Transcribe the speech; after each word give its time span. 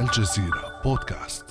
الجزيرة 0.00 0.80
بودكاست. 0.84 1.44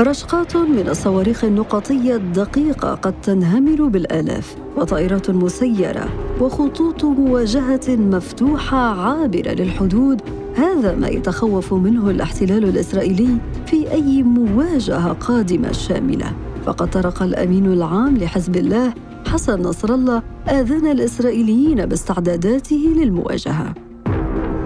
رشقات 0.00 0.56
من 0.56 0.88
الصواريخ 0.88 1.44
النقطية 1.44 2.16
الدقيقة 2.16 2.94
قد 2.94 3.20
تنهمر 3.20 3.88
بالآلاف 3.88 4.56
وطائرات 4.76 5.30
مسيرة 5.30 6.08
وخطوط 6.40 7.04
مواجهة 7.04 7.96
مفتوحة 7.96 8.78
عابرة 8.78 9.50
للحدود. 9.50 10.22
هذا 10.56 10.94
ما 10.94 11.08
يتخوف 11.08 11.74
منه 11.74 12.10
الاحتلال 12.10 12.64
الإسرائيلي 12.64 13.38
في 13.66 13.92
أي 13.92 14.22
مواجهة 14.22 15.12
قادمة 15.12 15.72
شاملة. 15.72 16.32
فقد 16.66 16.90
طرق 16.90 17.22
الأمين 17.22 17.66
العام 17.66 18.16
لحزب 18.16 18.56
الله 18.56 18.94
حسن 19.26 19.62
نصر 19.62 19.94
الله 19.94 20.22
آذان 20.48 20.90
الإسرائيليين 20.90 21.86
باستعداداته 21.86 22.88
للمواجهة. 22.96 23.74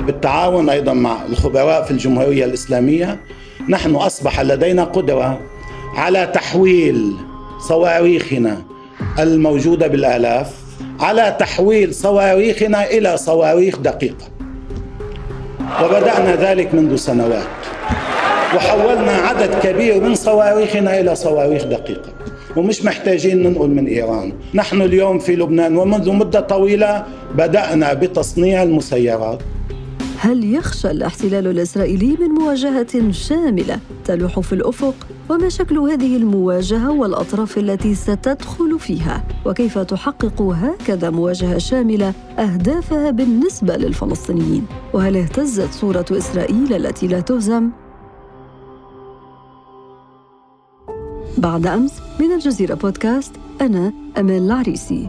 بالتعاون 0.07 0.69
أيضا 0.69 0.93
مع 0.93 1.17
الخبراء 1.29 1.83
في 1.85 1.91
الجمهورية 1.91 2.45
الإسلامية 2.45 3.21
نحن 3.69 3.95
أصبح 3.95 4.41
لدينا 4.41 4.85
قدرة 4.85 5.41
على 5.95 6.27
تحويل 6.35 7.13
صواريخنا 7.59 8.63
الموجودة 9.19 9.87
بالآلاف 9.87 10.55
على 11.01 11.37
تحويل 11.39 11.95
صواريخنا 11.95 12.91
إلى 12.91 13.17
صواريخ 13.17 13.79
دقيقة. 13.79 14.27
وبدأنا 15.85 16.37
ذلك 16.37 16.75
منذ 16.75 16.97
سنوات 16.97 17.61
وحولنا 18.57 19.13
عدد 19.13 19.55
كبير 19.63 20.01
من 20.01 20.15
صواريخنا 20.15 21.01
إلى 21.01 21.15
صواريخ 21.15 21.65
دقيقة. 21.65 22.13
ومش 22.57 22.85
محتاجين 22.85 23.43
ننقل 23.43 23.69
من 23.71 23.87
إيران 23.87 24.33
نحن 24.55 24.83
اليوم 24.83 25.19
في 25.19 25.37
لبنان 25.37 25.77
ومنذ 25.77 26.11
مدة 26.13 26.41
طويلة 26.41 27.05
بدأنا 27.35 27.93
بتصنيع 27.93 28.63
المسيرات 28.63 29.39
هل 30.19 30.55
يخشى 30.55 30.91
الاحتلال 30.91 31.47
الإسرائيلي 31.47 32.17
من 32.21 32.29
مواجهة 32.29 33.11
شاملة 33.11 33.79
تلوح 34.05 34.41
في 34.41 34.53
الأفق؟ 34.53 34.95
وما 35.31 35.49
شكل 35.49 35.79
هذه 35.79 36.17
المواجهة 36.17 36.91
والأطراف 36.93 37.59
التي 37.59 37.95
ستدخل 37.95 38.79
فيها؟ 38.79 39.25
وكيف 39.47 39.79
تحقق 39.79 40.43
هكذا 40.43 41.11
مواجهة 41.11 41.59
شاملة 41.59 42.13
أهدافها 42.39 43.11
بالنسبة 43.11 43.77
للفلسطينيين؟ 43.77 44.67
وهل 44.95 45.17
اهتزت 45.17 45.73
صورة 45.73 46.05
إسرائيل 46.11 46.75
التي 46.87 47.07
لا 47.07 47.21
تهزم؟ 47.21 47.71
بعد 51.39 51.67
أمس 51.67 51.93
من 52.21 52.33
الجزيرة 52.33 52.75
بودكاست 52.75 53.33
أنا 53.61 53.93
أمال 54.19 54.43
العريسي. 54.43 55.09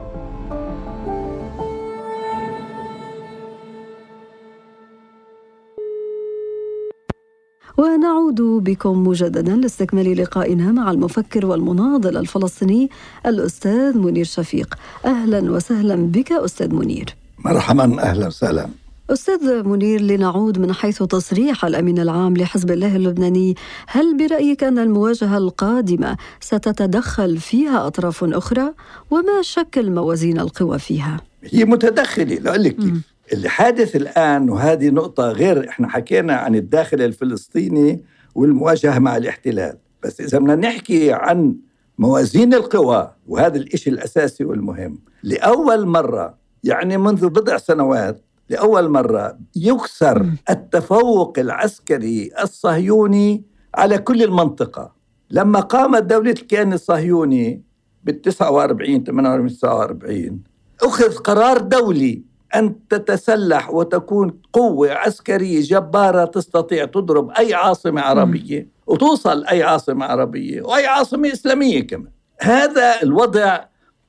ونعود 7.77 8.41
بكم 8.41 9.07
مجددا 9.07 9.55
لاستكمال 9.55 10.17
لقائنا 10.17 10.71
مع 10.71 10.91
المفكر 10.91 11.45
والمناضل 11.45 12.17
الفلسطيني 12.17 12.89
الأستاذ 13.25 13.97
منير 13.97 14.25
شفيق. 14.25 14.75
أهلا 15.05 15.51
وسهلا 15.51 15.95
بك 15.95 16.31
أستاذ 16.31 16.75
منير. 16.75 17.15
مرحبا 17.45 18.01
أهلا 18.03 18.27
وسهلا. 18.27 18.69
أستاذ 19.11 19.63
منير 19.63 20.01
لنعود 20.01 20.59
من 20.59 20.73
حيث 20.73 21.03
تصريح 21.03 21.65
الأمين 21.65 21.99
العام 21.99 22.37
لحزب 22.37 22.71
الله 22.71 22.95
اللبناني. 22.95 23.55
هل 23.87 24.17
برأيك 24.17 24.63
أن 24.63 24.79
المواجهة 24.79 25.37
القادمة 25.37 26.17
ستتدخل 26.39 27.37
فيها 27.37 27.87
أطراف 27.87 28.23
أخرى؟ 28.23 28.73
وما 29.09 29.41
شكل 29.41 29.91
موازين 29.91 30.39
القوى 30.39 30.79
فيها؟ 30.79 31.17
هي 31.43 31.65
متدخلة 31.65 32.35
لأقول 32.35 32.63
لك 32.63 32.75
كيف. 32.75 32.93
اللي 33.33 33.49
حادث 33.49 33.95
الآن 33.95 34.49
وهذه 34.49 34.89
نقطة 34.89 35.31
غير 35.31 35.69
إحنا 35.69 35.87
حكينا 35.87 36.33
عن 36.33 36.55
الداخل 36.55 37.01
الفلسطيني 37.01 38.03
والمواجهة 38.35 38.99
مع 38.99 39.17
الاحتلال. 39.17 39.77
بس 40.03 40.21
إذا 40.21 40.37
بدنا 40.37 40.55
نحكي 40.55 41.11
عن 41.13 41.55
موازين 41.97 42.53
القوى 42.53 43.11
وهذا 43.27 43.57
الإشي 43.57 43.89
الأساسي 43.89 44.45
والمهم. 44.45 44.99
لأول 45.23 45.85
مرة 45.85 46.37
يعني 46.63 46.97
منذ 46.97 47.29
بضع 47.29 47.57
سنوات 47.57 48.21
لأول 48.51 48.89
مرة 48.89 49.37
يكسر 49.55 50.25
التفوق 50.49 51.39
العسكري 51.39 52.31
الصهيوني 52.43 53.43
على 53.75 53.97
كل 53.97 54.23
المنطقة. 54.23 54.93
لما 55.29 55.59
قامت 55.59 56.03
دولة 56.03 56.31
الكيان 56.31 56.73
الصهيوني 56.73 57.63
بال 58.03 58.21
49 58.21 59.03
48 59.03 59.49
49 59.57 60.39
أخذ 60.83 61.15
قرار 61.15 61.57
دولي 61.57 62.23
أن 62.55 62.87
تتسلح 62.87 63.69
وتكون 63.69 64.39
قوة 64.53 64.91
عسكرية 64.91 65.61
جبارة 65.61 66.25
تستطيع 66.25 66.85
تضرب 66.85 67.31
أي 67.31 67.53
عاصمة 67.53 68.01
عربية 68.01 68.67
وتوصل 68.87 69.45
أي 69.45 69.63
عاصمة 69.63 70.05
عربية 70.05 70.61
وأي 70.61 70.87
عاصمة 70.87 71.33
إسلامية 71.33 71.87
كمان. 71.87 72.11
هذا 72.41 73.01
الوضع 73.03 73.59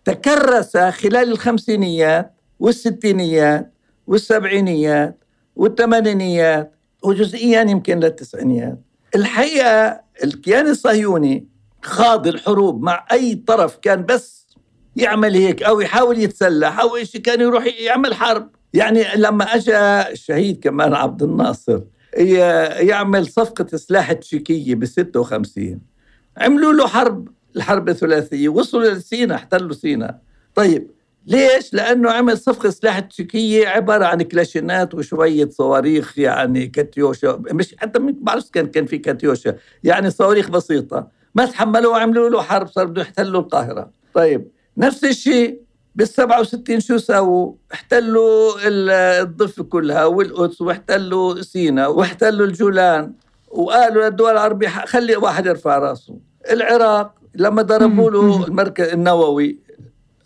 تكرس 0.05 0.77
خلال 0.77 1.33
الخمسينيات 1.33 2.35
والستينيات 2.61 3.72
والسبعينيات 4.13 5.25
والثمانينيات 5.57 6.77
وجزئيا 7.03 7.61
يمكن 7.61 8.01
للتسعينيات. 8.01 8.79
الحقيقة 9.15 10.01
الكيان 10.25 10.67
الصهيوني 10.67 11.47
خاض 11.83 12.27
الحروب 12.27 12.83
مع 12.83 13.07
أي 13.13 13.35
طرف 13.35 13.77
كان 13.77 14.07
بس 14.07 14.47
يعمل 14.97 15.35
هيك 15.35 15.63
أو 15.63 15.81
يحاول 15.81 16.19
يتسلح 16.19 16.81
أو 16.81 16.97
إيش 16.97 17.17
كان 17.17 17.41
يروح 17.41 17.67
يعمل 17.81 18.15
حرب. 18.15 18.51
يعني 18.75 19.05
لما 19.17 19.45
أجى 19.45 19.77
الشهيد 20.13 20.61
كمان 20.65 20.95
عبد 20.95 21.23
الناصر 21.23 21.81
يعمل 22.81 23.27
صفقة 23.27 23.77
سلاح 23.77 24.13
تشيكية 24.13 24.75
ب 24.75 24.85
56 24.85 25.81
عملوا 26.37 26.73
له 26.73 26.87
حرب 26.87 27.29
الحرب 27.57 27.89
الثلاثية. 27.89 28.49
وصلوا 28.49 28.91
لسينا 28.91 29.35
احتلوا 29.35 29.73
سينا 29.73 30.19
طيب 30.55 30.91
ليش؟ 31.27 31.75
لأنه 31.75 32.11
عمل 32.11 32.39
صفقة 32.39 32.71
سلاح 32.71 32.99
تشيكية 32.99 33.69
عبارة 33.69 34.05
عن 34.05 34.23
كلاشينات 34.23 34.95
وشوية 34.95 35.49
صواريخ 35.51 36.19
يعني 36.19 36.67
كاتيوشا. 36.67 37.43
مش 37.51 37.75
حتى 37.79 37.99
ما 37.99 38.15
بعرف 38.21 38.51
كان 38.51 38.67
كان 38.67 38.87
في 38.87 38.99
كاتيوشا. 38.99 39.55
يعني 39.85 40.11
صواريخ 40.11 40.51
بسيطة. 40.51 41.09
ما 41.35 41.47
تحملوا 41.47 41.93
وعملوا 41.93 42.31
له 42.31 42.43
حرب 42.43 42.69
صار 42.69 42.87
بده 42.87 43.03
يحتلوا 43.03 43.41
القاهرة. 43.41 43.91
طيب 44.15 44.49
نفس 44.77 45.05
الشيء 45.05 45.61
بال 45.95 46.09
67 46.09 46.81
شو 46.81 46.99
سووا؟ 46.99 47.53
احتلوا 47.73 48.53
الضفة 48.67 49.65
كلها 49.65 50.05
والقدس 50.05 50.61
واحتلوا 50.61 51.43
سينا 51.43 51.87
واحتلوا 51.87 52.47
الجولان 52.47 53.13
وقالوا 53.51 54.05
للدول 54.05 54.33
العربية 54.33 54.69
خلي 54.69 55.17
واحد 55.17 55.47
يرفع 55.47 55.79
راسه. 55.79 56.19
العراق 56.51 57.15
لما 57.35 57.63
ضربوا 57.63 58.11
له 58.11 58.47
المركز 58.47 58.89
النووي 58.89 59.59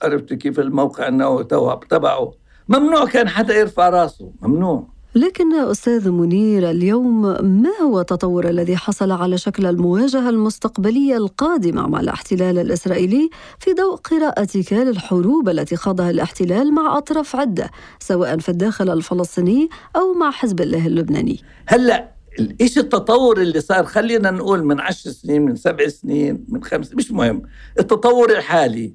عرفت 0.03 0.35
كيف 0.35 0.61
الموقع 0.61 1.09
النووي 1.09 1.45
تبعه؟ 1.91 2.33
ممنوع 2.69 3.05
كان 3.05 3.29
حدا 3.29 3.55
يرفع 3.55 3.89
راسه 3.89 4.31
ممنوع. 4.43 4.97
لكن 5.15 5.55
أستاذ 5.55 6.11
منير 6.11 6.71
اليوم 6.71 7.23
ما 7.63 7.71
هو 7.83 8.01
التطور 8.01 8.49
الذي 8.49 8.77
حصل 8.77 9.11
على 9.11 9.39
شكل 9.39 9.67
المواجهة 9.67 10.29
المستقبلية 10.29 11.17
القادمة 11.17 11.87
مع 11.87 12.01
الاحتلال 12.01 12.59
الإسرائيلي 12.59 13.31
في 13.59 13.73
ضوء 13.73 13.97
قراءتك 13.97 14.73
للحروب 14.73 15.49
التي 15.49 15.77
خاضها 15.77 16.11
الاحتلال 16.11 16.75
مع 16.75 16.99
أطراف 16.99 17.37
عدة 17.37 17.71
سواء 17.99 18.39
في 18.39 18.49
الداخل 18.49 18.91
الفلسطيني 18.91 19.69
أو 19.97 20.13
مع 20.13 20.31
حزب 20.31 20.61
الله 20.61 20.87
اللبناني؟ 20.87 21.41
هلأ 21.67 22.17
إيش 22.61 22.79
التطور 22.79 23.41
اللي 23.41 23.61
صار؟ 23.61 23.85
خلينا 23.85 24.31
نقول 24.31 24.65
من 24.65 24.81
عشر 24.81 25.11
سنين 25.11 25.43
من 25.43 25.57
سبع 25.57 25.89
سنين 25.89 26.45
من 26.49 26.65
خمس 26.65 26.95
مش 26.95 27.13
مهم. 27.13 27.43
التطور 27.79 28.31
الحالي. 28.31 28.95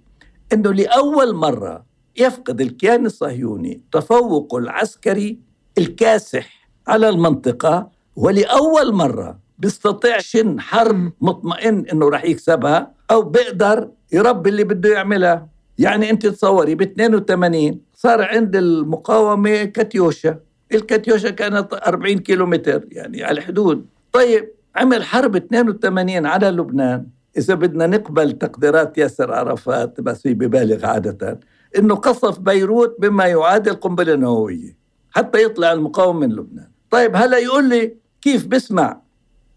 إنه 0.53 0.73
لأول 0.73 1.33
مرة 1.35 1.85
يفقد 2.17 2.61
الكيان 2.61 3.05
الصهيوني 3.05 3.81
تفوقه 3.91 4.57
العسكري 4.57 5.39
الكاسح 5.77 6.69
على 6.87 7.09
المنطقة 7.09 7.89
ولأول 8.15 8.93
مرة 8.93 9.39
بيستطيع 9.59 10.19
شن 10.19 10.59
حرب 10.59 11.11
مطمئن 11.21 11.85
إنه 11.93 12.09
رح 12.09 12.25
يكسبها 12.25 12.91
أو 13.11 13.21
بيقدر 13.21 13.89
يربي 14.13 14.49
اللي 14.49 14.63
بده 14.63 14.89
يعملها. 14.89 15.47
يعني 15.77 16.09
أنت 16.09 16.27
تصوري 16.27 16.75
ب 16.75 16.81
82 16.81 17.79
صار 17.95 18.21
عند 18.21 18.55
المقاومة 18.55 19.63
كاتيوشا. 19.63 20.39
الكاتيوشا 20.73 21.29
كانت 21.29 21.73
40 21.73 22.17
كيلومتر 22.19 22.85
يعني 22.91 23.23
على 23.23 23.37
الحدود. 23.37 23.85
طيب 24.11 24.51
عمل 24.75 25.03
حرب 25.03 25.35
82 25.35 26.25
على 26.25 26.49
لبنان. 26.49 27.07
إذا 27.37 27.53
بدنا 27.53 27.87
نقبل 27.87 28.31
تقديرات 28.31 28.97
ياسر 28.97 29.33
عرفات 29.33 30.01
بس 30.01 30.27
هي 30.27 30.33
ببالغ 30.33 30.85
عادة. 30.85 31.39
إنه 31.77 31.95
قصف 31.95 32.39
بيروت 32.39 32.95
بما 32.99 33.25
يعادل 33.25 33.73
قنبلة 33.73 34.15
نووية 34.15 34.77
حتى 35.11 35.43
يطلع 35.43 35.71
المقاوم 35.71 36.19
من 36.19 36.29
لبنان. 36.31 36.67
طيب 36.89 37.15
هلا 37.15 37.37
يقول 37.37 37.69
لي 37.69 37.95
كيف 38.21 38.47
بسمع 38.47 39.01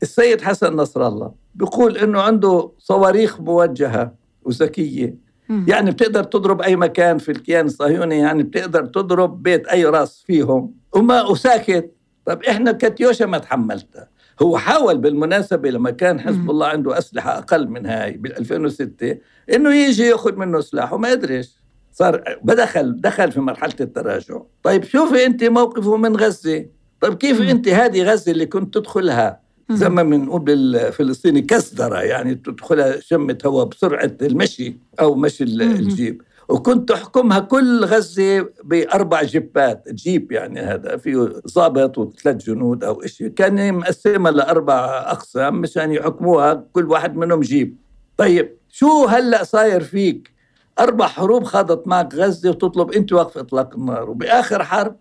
السيد 0.03 0.41
حسن 0.41 0.77
نصر 0.77 1.09
الله؟ 1.09 1.33
بيقول 1.55 1.97
إنه 1.97 2.21
عنده 2.21 2.71
صواريخ 2.79 3.41
موجهة 3.41 4.15
وذكية. 4.45 5.25
يعني 5.69 5.91
بتقدر 5.91 6.25
تضرب 6.25 6.63
أي 6.63 6.77
مكان 6.77 7.19
في 7.19 7.33
الكيان 7.33 7.67
الصهيوني 7.67 8.19
يعني 8.19 8.43
بتقدر 8.43 8.87
تضرب 8.87 9.43
بيت 9.43 9.67
أي 9.67 9.85
راس 9.85 10.25
فيهم. 10.27 10.75
وما 10.93 11.23
وساكت 11.23 11.91
طب 12.27 12.43
إحنا 12.43 12.73
كاتيوشا 12.73 13.25
ما 13.25 13.39
تحملتها. 13.39 14.09
هو 14.43 14.59
حاول 14.59 14.99
بالمناسبة 14.99 15.71
لما 15.71 15.91
كان 15.91 16.21
حزب. 16.21 16.51
الله 16.51 16.67
عنده 16.67 16.99
أسلحة 16.99 17.39
أقل 17.39 17.69
من 17.69 17.87
هاي 17.87 18.13
بال 18.13 18.39
2006 18.39 19.17
إنه 19.55 19.75
يجي 19.75 20.03
يأخذ 20.03 20.37
منه 20.37 20.61
سلاح 20.61 20.93
وما 20.93 21.11
قدرش 21.11 21.49
صار 21.93 22.39
بدخل 22.43 23.01
دخل 23.01 23.33
في 23.33 23.41
مرحلة 23.41 23.75
التراجع 23.81 24.41
طيب 24.63 24.85
شوفي 24.85 25.27
أنت 25.27 25.45
موقفه 25.45 25.97
من 25.97 26.17
غزة 26.17 26.67
طيب 27.01 27.15
كيف. 27.15 27.41
أنت 27.41 27.69
هذه 27.69 28.03
غزة 28.03 28.33
اللي 28.33 28.47
كنت 28.47 28.75
تدخلها. 28.75 29.41
زي 29.71 29.89
ما 29.89 30.03
بنقول 30.03 30.41
بالفلسطيني 30.41 31.43
كسدرة 31.43 31.99
يعني 31.99 32.35
تدخلها 32.35 33.01
شمة 33.01 33.39
هواء 33.47 33.67
بسرعة 33.67 34.13
المشي 34.23 34.77
أو 35.01 35.15
مشي. 35.15 35.45
الجيب 35.45 36.23
وكنت 36.49 36.89
تحكمها 36.89 37.39
كل 37.39 37.85
غزة 37.85 38.49
بأربع 38.65 39.23
جيبات 39.23 39.89
جيب 39.89 40.33
يعني 40.33 40.61
هذا 40.61 40.97
فيه 40.97 41.33
ضابط 41.55 41.99
وثلاث 41.99 42.37
جنود 42.37 42.85
أو 42.85 43.03
شيء 43.07 43.29
كان 43.29 43.75
مقسمها 43.75 44.33
لأربع 44.33 44.85
أقسام 45.07 45.61
مشان 45.61 45.93
يحكموها 45.93 46.65
كل 46.73 46.91
واحد 46.91 47.17
منهم 47.17 47.41
جيب. 47.41 47.77
طيب 48.17 48.57
شو 48.69 49.05
هلأ 49.05 49.45
صاير 49.45 49.83
فيك؟ 49.83 50.35
أربع 50.81 51.07
حروب 51.07 51.45
خاضت 51.45 51.89
معك 51.89 52.15
غزة 52.15 52.51
وتطلب 52.51 52.93
أنت 52.93 53.13
وقف 53.13 53.39
إطلاق 53.39 53.75
النار 53.75 54.11
وبآخر 54.11 54.65
حرب 54.65 54.97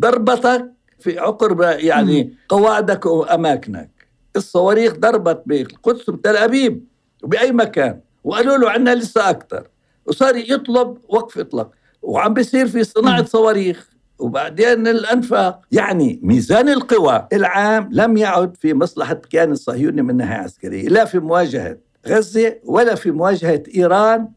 ضربتك 0.00 0.72
في 0.98 1.18
عقر 1.18 1.76
يعني 1.78 2.34
قواعدك 2.48 3.06
وأماكنك. 3.06 3.90
الصواريخ 4.36 4.92
ضربت 4.92 5.42
بالقدس 5.46 6.08
وبتل 6.08 6.36
أبيب 6.36 6.84
وبأي 7.22 7.52
مكان 7.52 8.00
وقالوا 8.24 8.56
له 8.56 8.70
عندنا 8.70 8.94
لسه 8.94 9.30
أكثر 9.30 9.68
وصار 10.08 10.36
يطلب 10.36 10.98
وقف 11.08 11.38
إطلاق. 11.38 11.70
وعم 12.02 12.34
بيصير 12.34 12.68
في 12.68 12.84
صناعة. 12.84 13.24
صواريخ. 13.24 13.88
وبعدين 14.18 14.86
الانفاق 14.86 15.60
يعني 15.72 16.20
ميزان 16.22 16.68
القوى 16.68 17.28
العام 17.32 17.88
لم 17.92 18.16
يعد 18.16 18.56
في 18.56 18.74
مصلحة 18.74 19.12
الكيان 19.12 19.52
الصهيوني 19.52 20.02
من 20.02 20.16
ناحية 20.16 20.34
عسكرية 20.42 20.88
لا 20.88 21.04
في 21.04 21.18
مواجهة 21.18 21.76
غزة 22.08 22.56
ولا 22.64 22.94
في 22.94 23.10
مواجهة 23.10 23.62
إيران 23.76 24.28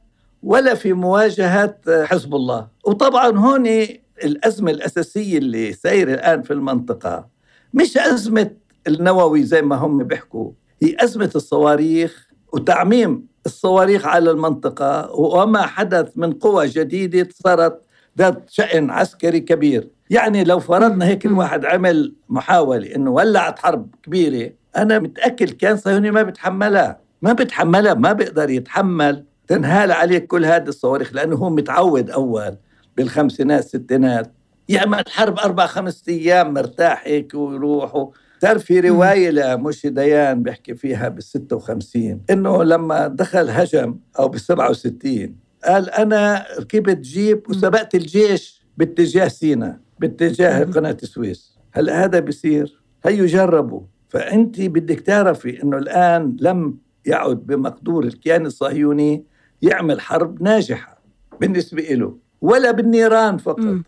ولا 0.44 0.74
في 0.74 0.94
مواجهة 0.94 1.76
حزب 2.06 2.36
الله. 2.36 2.68
وطبعا 2.86 3.38
هون 3.38 3.68
الأزمة 4.24 4.72
الأساسية 4.72 5.38
اللي 5.38 5.74
سايره 5.74 6.14
الآن 6.14 6.42
في 6.42 6.54
المنطقة 6.54 7.28
مش 7.74 7.98
أزمة 7.98 8.52
النووي 8.88 9.44
زي 9.44 9.62
ما 9.62 9.76
هم 9.76 10.04
بيحكوا 10.04 10.52
هي 10.84 10.96
أزمة 11.00 11.32
الصواريخ 11.36 12.28
وتعميم 12.54 13.28
الصواريخ 13.46 14.06
على 14.06 14.32
المنطقة 14.32 15.12
وما 15.12 15.62
حدث 15.62 16.12
من 16.16 16.34
قوى 16.34 16.68
جديدة 16.68 17.30
صارت 17.44 17.82
ذات 18.18 18.50
شأن 18.50 18.90
عسكري 18.90 19.40
كبير. 19.40 19.88
يعني 20.10 20.44
لو 20.44 20.60
فرضنا 20.60 21.06
هيك. 21.06 21.26
الواحد 21.26 21.66
عمل 21.66 22.16
محاولة 22.30 22.96
إنه 22.96 23.12
ولعت 23.12 23.60
حرب 23.60 23.96
كبيرة 24.04 24.52
أنا 24.78 25.00
متأكد 25.00 25.50
كان 25.50 25.78
صهيوني 25.78 26.12
ما 26.12 26.24
بتحملها. 26.24 27.00
ما 27.22 27.34
بتحملها 27.34 27.94
ما 27.94 28.14
بيقدر 28.14 28.50
يتحمل. 28.50 29.26
تنهال 29.48 29.92
عليه 29.92 30.20
كل 30.20 30.46
هذه 30.46 30.68
الصواريخ 30.68 31.14
لأنه 31.14 31.36
هو 31.36 31.50
متعود 31.50 32.10
أول 32.10 32.58
بالخمسينات 32.98 33.64
ستينات. 33.64 34.32
يعمل 34.70 35.04
حرب 35.10 35.40
أربع 35.40 35.66
خمس 35.66 36.04
أيام 36.10 36.54
مرتاح 36.54 37.04
هيك 37.06 37.34
ويروح 37.34 38.08
صار 38.42 38.60
في 38.60 38.80
رواية 38.80 39.30
لمشي 39.30 39.90
ديان 39.90 40.44
بيحكي 40.44 40.76
فيها 40.76 41.10
بال 41.10 41.24
56 41.24 42.22
إنه 42.30 42.64
لما 42.64 43.08
دخل 43.08 43.50
هجم 43.50 44.00
أو 44.20 44.28
بال 44.28 44.40
67 44.40 45.36
قال 45.66 45.90
أنا 45.90 46.46
ركبت 46.60 46.98
جيب 46.98 47.50
وسبقت 47.50 47.96
الجيش 47.96 48.66
باتجاه 48.78 49.28
سيناء 49.28 49.78
باتجاه 50.00 50.66
مم. 50.66 50.72
قناة 50.72 50.98
السويس 51.04 51.58
هلا 51.74 52.04
هذا 52.04 52.20
بيصير؟ 52.20 52.82
هيو 53.06 53.26
جربوا 53.26 53.82
فأنت 54.10 54.62
بدك 54.62 55.00
تعرفي 55.00 55.64
إنه 55.64 55.78
الآن 55.78 56.38
لم 56.40 56.78
يعد 57.06 57.38
بمقدور 57.46 58.04
الكيان 58.04 58.46
الصهيوني 58.46 59.26
يعمل 59.62 60.02
حرب 60.02 60.44
ناجحة 60.44 61.02
بالنسبة 61.42 61.84
له 61.84 62.18
ولا 62.42 62.72
بالنيران 62.72 63.38
فقط. 63.38 63.60
مم. 63.60 63.84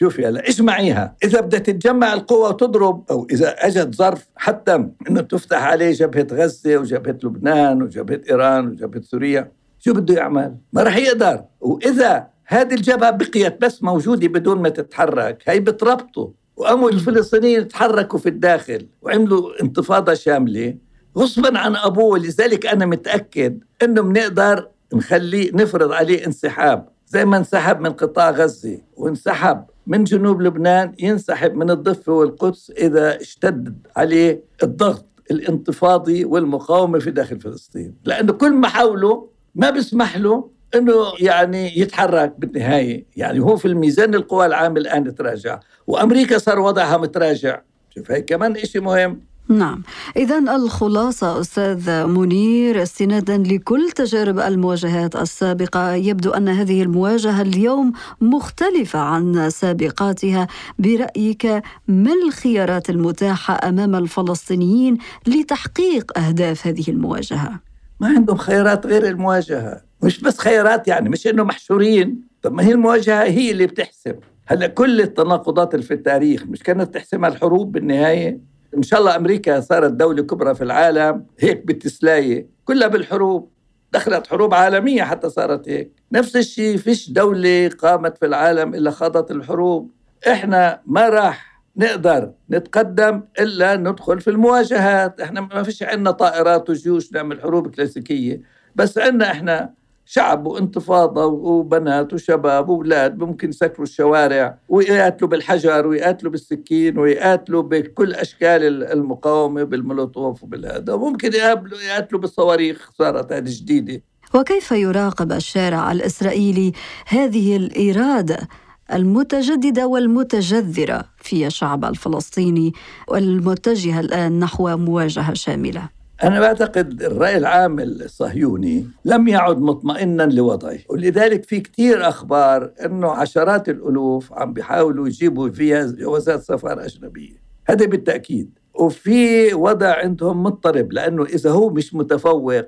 شوفي 0.00 0.26
هلا 0.26 0.48
اجمعيها 0.48 1.16
إذا 1.24 1.40
بدها 1.40 1.60
تتجمع 1.60 2.12
القوى 2.12 2.48
وتضرب 2.48 3.04
أو 3.10 3.26
إذا 3.30 3.66
أجت 3.66 3.94
ظرف 3.94 4.26
حتى 4.36 4.74
إنه 5.08 5.20
تفتح 5.20 5.64
عليه 5.64 5.92
جبهة 5.92 6.26
غزة 6.32 6.76
وجبهة 6.76 7.18
لبنان 7.24 7.82
وجبهة 7.82 8.20
إيران 8.30 8.68
وجبهة 8.68 9.02
سوريا 9.02 9.52
شو 9.78 9.92
بده 9.92 10.14
يعمل؟ 10.14 10.56
ما 10.72 10.82
رح 10.82 10.96
يقدر. 10.96 11.44
وإذا 11.60 12.26
هذه 12.46 12.74
الجبهة 12.74 13.10
بقيت 13.10 13.60
بس 13.60 13.82
موجودة 13.82 14.28
بدون 14.28 14.62
ما 14.62 14.68
تتحرك 14.68 15.42
هي 15.46 15.60
بتربطوا 15.60 16.28
وقاموا 16.56 16.90
الفلسطينيين 16.90 17.68
تحركوا 17.68 18.18
في 18.18 18.28
الداخل 18.28 18.86
وعملوا 19.02 19.62
انتفاضة 19.62 20.14
شاملة. 20.14 20.74
غصبا 21.18 21.58
عن 21.58 21.76
أبوه 21.76 22.04
ولذلك 22.04 22.66
أنا 22.66 22.86
متأكد 22.86 23.64
إنه 23.82 24.02
بنقدر 24.02 24.68
نخليه 24.94 25.50
نفرض 25.54 25.92
عليه 25.92 26.26
انسحاب 26.26 26.88
زي 27.06 27.24
ما 27.24 27.36
انسحب 27.36 27.80
من 27.80 27.90
قطاع 27.90 28.30
غزة 28.30 28.78
وانسحب 28.96 29.64
من 29.86 30.04
جنوب 30.04 30.42
لبنان 30.42 30.94
ينسحب 30.98 31.54
من 31.54 31.70
الضفة 31.70 32.12
والقدس 32.12 32.70
إذا 32.70 33.20
اشتد 33.20 33.86
عليه 33.96 34.44
الضغط 34.62 35.06
الانتفاضي 35.30 36.24
والمقاومة 36.24 36.98
في 36.98 37.10
داخل 37.10 37.40
فلسطين. 37.40 37.94
لأنه 38.04 38.32
كل 38.32 38.52
ما 38.52 38.68
حاولوا 38.68 39.26
ما 39.54 39.70
بيسمح 39.70 40.16
له 40.16 40.50
إنه 40.74 40.92
يعني 41.20 41.78
يتحرك 41.78 42.34
بالنهاية. 42.38 43.06
يعني 43.16 43.40
هو 43.40 43.56
في 43.56 43.68
الميزان 43.68 44.14
القوى 44.14 44.46
العام 44.46 44.76
الآن 44.76 45.14
تراجع 45.14 45.60
وأمريكا 45.86 46.38
صار 46.38 46.58
وضعها 46.58 46.96
متراجع. 46.96 47.62
شوف 47.90 48.10
هي 48.10 48.22
كمان 48.22 48.54
شيء 48.56 48.80
مهم. 48.80 49.29
نعم. 49.50 49.82
إذا 50.16 50.38
الخلاصة 50.38 51.40
أستاذ 51.40 52.06
منير 52.06 52.82
استنادا 52.82 53.38
لكل 53.38 53.90
تجارب 53.90 54.38
المواجهات 54.38 55.16
السابقة. 55.16 55.92
يبدو 55.94 56.30
أن 56.30 56.48
هذه 56.48 56.82
المواجهة 56.82 57.42
اليوم 57.42 57.92
مختلفة 58.20 58.98
عن 58.98 59.50
سابقاتها. 59.50 60.46
برأيك 60.78 61.46
ما 61.88 62.12
الخيارات 62.26 62.90
المتاحة 62.90 63.68
أمام 63.68 63.94
الفلسطينيين 63.94 64.98
لتحقيق 65.26 66.18
أهداف 66.18 66.66
هذه 66.66 66.84
المواجهة؟ 66.88 67.60
ما 68.00 68.08
عندهم 68.08 68.36
خيارات 68.36 68.86
غير 68.86 69.06
المواجهة. 69.06 69.80
مش 70.02 70.20
بس 70.20 70.38
خيارات 70.38 70.88
يعني 70.88 71.08
مش 71.08 71.26
انه 71.26 71.44
محشورين. 71.44 72.20
طب 72.42 72.52
ما 72.52 72.62
هي 72.64 72.72
المواجهة 72.72 73.22
هي 73.24 73.50
اللي 73.50 73.66
بتحسم. 73.66 74.14
هلأ 74.46 74.66
كل 74.66 75.00
التناقضات 75.00 75.74
اللي 75.74 75.86
في 75.86 75.94
التاريخ 75.94 76.44
مش 76.46 76.62
كانت 76.62 76.94
تحسمها 76.94 77.30
الحروب 77.30 77.72
بالنهاية؟ 77.72 78.49
إن 78.76 78.82
شاء 78.82 79.00
الله 79.00 79.16
أمريكا 79.16 79.60
صارت 79.60 79.92
دولة 79.92 80.22
كبرى 80.22 80.54
في 80.54 80.64
العالم 80.64 81.26
هيك 81.38 81.66
بالتسلاية 81.66 82.46
كلها 82.64 82.88
بالحروب 82.88 83.50
دخلت 83.92 84.26
حروب 84.26 84.54
عالمية 84.54 85.02
حتى 85.02 85.30
صارت 85.30 85.68
هيك. 85.68 85.92
نفس 86.12 86.36
الشيء 86.36 86.76
فيش 86.76 87.10
دولة 87.10 87.70
قامت 87.78 88.18
في 88.18 88.26
العالم 88.26 88.74
إلا 88.74 88.90
خاضت 88.90 89.30
الحروب. 89.30 89.90
إحنا 90.28 90.80
ما 90.86 91.08
راح 91.08 91.62
نقدر 91.76 92.32
نتقدم 92.50 93.22
إلا 93.40 93.76
ندخل 93.76 94.20
في 94.20 94.30
المواجهات. 94.30 95.20
إحنا 95.20 95.40
ما 95.40 95.62
فيش 95.62 95.82
عندنا 95.82 96.10
طائرات 96.10 96.70
وجيوش 96.70 97.12
نعمل 97.12 97.40
حروب 97.40 97.74
كلاسيكية 97.74 98.40
بس 98.76 98.98
عندنا 98.98 99.30
إحنا 99.30 99.74
شعب 100.06 100.46
وانتفاضة 100.46 101.24
وبنات 101.26 102.12
وشباب 102.12 102.68
وأولاد 102.68 103.18
ممكن 103.18 103.48
يسكروا 103.48 103.86
الشوارع 103.86 104.58
ويقاتلوا 104.68 105.30
بالحجر 105.30 105.86
ويقاتلوا 105.86 106.32
بالسكين 106.32 106.98
ويقاتلوا 106.98 107.62
بكل 107.62 108.14
أشكال 108.14 108.84
المقاومة 108.84 109.62
بالمولوتوف 109.62 110.42
وبالهذا 110.42 110.92
يقابلوا 111.24 111.78
يقاتلوا 111.80 112.20
بالصواريخ 112.20 112.90
صارت 112.98 113.32
هذه 113.32 113.48
جديدة. 113.48 114.02
وكيف 114.34 114.72
يراقب 114.72 115.32
الشارع 115.32 115.92
الإسرائيلي 115.92 116.72
هذه 117.06 117.56
الإرادة 117.56 118.48
المتجددة 118.92 119.86
والمتجذرة 119.86 121.04
في 121.16 121.46
الشعب 121.46 121.84
الفلسطيني 121.84 122.72
والمتجهة 123.08 124.00
الآن 124.00 124.38
نحو 124.38 124.76
مواجهة 124.76 125.34
شاملة؟ 125.34 125.99
أنا 126.22 126.40
بعتقد 126.40 127.02
الرأي 127.02 127.36
العام 127.36 127.80
الصهيوني 127.80 128.86
لم 129.04 129.28
يعد 129.28 129.60
مطمئنا 129.60 130.22
لوضعه 130.22 130.78
ولذلك 130.88 131.44
في 131.44 131.60
كتير 131.60 132.08
أخبار 132.08 132.72
أنه 132.84 133.08
عشرات 133.08 133.68
الألوف 133.68 134.32
عم 134.32 134.52
بيحاولوا 134.52 135.08
يجيبوا 135.08 135.48
فيها 135.48 135.86
جوازات 135.86 136.42
سفر 136.42 136.84
أجنبية 136.84 137.40
هذا 137.66 137.86
بالتأكيد. 137.86 138.58
وفي 138.74 139.54
وضع 139.54 139.98
عندهم 139.98 140.42
مضطرب 140.42 140.92
لأنه 140.92 141.24
إذا 141.24 141.50
هو 141.50 141.70
مش 141.70 141.94
متفوق 141.94 142.66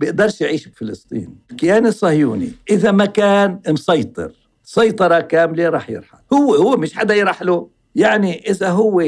بيقدرش 0.00 0.40
يعيش 0.40 0.68
بفلسطين. 0.68 1.36
الكيان 1.50 1.86
الصهيوني 1.86 2.52
إذا 2.70 2.90
ما 2.90 3.06
كان 3.06 3.60
مسيطر 3.68 4.32
سيطرة 4.64 5.20
كاملة 5.20 5.68
رح 5.68 5.90
يرحل. 5.90 6.18
هو 6.32 6.54
هو 6.54 6.76
مش 6.76 6.94
حدا 6.94 7.14
يرحله. 7.14 7.68
يعني 7.94 8.50
إذا 8.50 8.68
هو 8.68 9.02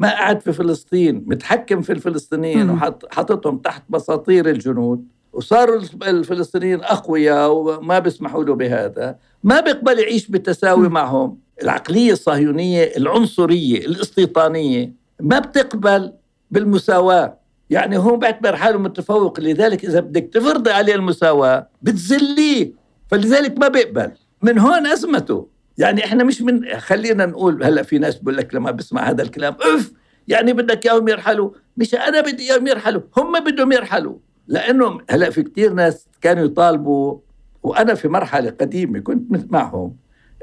ما 0.00 0.10
قعد 0.10 0.40
في 0.40 0.52
فلسطين 0.52 1.24
متحكم 1.26 1.82
في 1.82 1.92
الفلسطينيين. 1.92 2.70
وحطتهم 2.70 3.58
تحت 3.58 3.82
بساطير 3.88 4.48
الجنود. 4.48 5.04
وصاروا 5.32 5.80
الفلسطينيين 6.02 6.80
أقوياء 6.84 7.52
وما 7.52 7.98
بيسمحوا 7.98 8.44
له 8.44 8.54
بهذا. 8.54 9.16
ما 9.44 9.60
بيقبل 9.60 9.98
يعيش 9.98 10.28
بالتساوي 10.28 10.88
معهم. 10.88 11.38
العقلية 11.62 12.12
الصهيونية 12.12 12.92
العنصرية 12.96 13.78
الاستيطانية 13.78 14.92
ما 15.20 15.38
بتقبل 15.38 16.12
بالمساواة. 16.50 17.38
يعني 17.70 17.98
هو 17.98 18.16
بيعتبر 18.16 18.56
حاله 18.56 18.78
متفوق. 18.78 19.40
لذلك 19.40 19.84
إذا 19.84 20.00
بدك 20.00 20.30
تفرضي 20.32 20.70
عليه 20.70 20.94
المساواة 20.94 21.68
بتذليه 21.82 22.72
فلذلك 23.10 23.58
ما 23.58 23.68
بيقبل. 23.68 24.10
من 24.42 24.58
هون 24.58 24.86
أزمته. 24.86 25.46
يعني 25.78 26.04
إحنا 26.04 26.24
مش 26.24 26.42
من 26.42 26.78
خلينا 26.78 27.26
نقول 27.26 27.64
هلأ 27.64 27.82
في 27.82 27.98
ناس 27.98 28.16
بقول 28.16 28.36
لك 28.36 28.54
لما 28.54 28.70
بسمع 28.70 29.10
هذا 29.10 29.22
الكلام 29.22 29.54
اف 29.60 29.92
يعني 30.28 30.52
بدك 30.52 30.86
إياهم 30.86 31.08
يرحلوا. 31.08 31.50
مش 31.76 31.94
أنا 31.94 32.20
بدي 32.20 32.50
إياهم 32.50 32.66
يرحلوا 32.66 33.02
هم 33.16 33.44
بدهم 33.44 33.72
يرحلوا. 33.72 34.16
لأنه 34.48 35.00
هلأ 35.10 35.30
في 35.30 35.42
كثير 35.42 35.72
ناس 35.72 36.06
كانوا 36.20 36.44
يطالبوا 36.44 37.18
وأنا 37.62 37.94
في 37.94 38.08
مرحلة 38.08 38.50
قديمة 38.50 38.98
كنت 38.98 39.52
معهم 39.52 39.96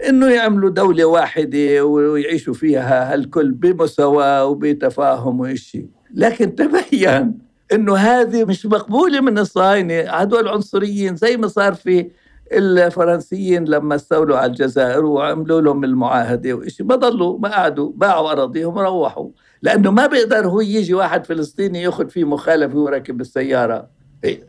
إنه 0.09 0.27
يعملوا 0.27 0.69
دولة 0.69 1.05
واحدة 1.05 1.85
ويعيشوا 1.85 2.53
فيها 2.53 3.15
الكل 3.15 3.51
بمساواة 3.51 4.45
وبتفاهم 4.45 5.39
وشيء 5.39 5.87
لكن 6.13 6.55
تبين 6.55 7.39
إنه 7.73 7.95
هذه 7.95 8.45
مش 8.45 8.65
مقبولة 8.65 9.21
من 9.21 9.37
الصهاينة. 9.37 9.99
هدول 9.99 10.47
عنصريين 10.47 11.15
زي 11.15 11.37
ما 11.37 11.47
صار 11.47 11.73
في 11.73 12.11
الفرنسيين 12.51 13.65
لما 13.65 13.95
استولوا 13.95 14.37
على 14.37 14.51
الجزائر 14.51 15.05
وعملوا 15.05 15.61
لهم 15.61 15.83
المعاهدة 15.83 16.53
وإشي. 16.53 16.83
ما 16.83 16.95
ضلوا 16.95 17.39
ما 17.39 17.49
قعدوا 17.49 17.91
باعوا 17.95 18.31
أراضيهم 18.31 18.77
وروحوا. 18.77 19.29
لأنه 19.61 19.91
ما 19.91 20.07
بيقدر 20.07 20.47
هو 20.47 20.61
يجي 20.61 20.93
واحد 20.93 21.25
فلسطيني 21.25 21.81
يأخذ 21.81 22.09
فيه 22.09 22.23
مخالفة 22.23 22.77
وراكب 22.77 23.21
السيارة. 23.21 23.89
إيه، 24.23 24.43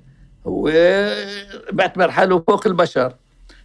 هو 0.46 0.62
بيعتبر 1.72 2.10
حاله 2.10 2.38
فوق 2.38 2.66
البشر. 2.66 3.14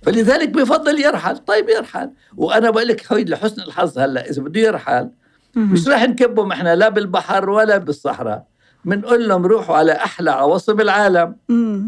فلذلك 0.01 0.49
بفضل 0.49 0.99
يرحل. 0.99 1.37
طيب 1.37 1.69
يرحل. 1.69 2.09
وأنا 2.37 2.69
بقول 2.69 2.87
لك 2.87 3.13
هي 3.13 3.23
لحسن 3.23 3.61
الحظ 3.61 3.99
هلأ 3.99 4.29
إذا 4.29 4.41
بده 4.41 4.59
يرحل 4.59 5.09
مش 5.55 5.87
راح 5.87 6.03
نكبهم 6.03 6.51
إحنا 6.51 6.75
لا 6.75 6.89
بالبحر 6.89 7.49
ولا 7.49 7.77
بالصحراء. 7.77 8.52
بنقول 8.85 9.27
لهم 9.27 9.45
روحوا 9.45 9.75
على 9.75 9.91
أحلى 9.91 10.31
عواصم 10.31 10.81
العالم. 10.81 11.35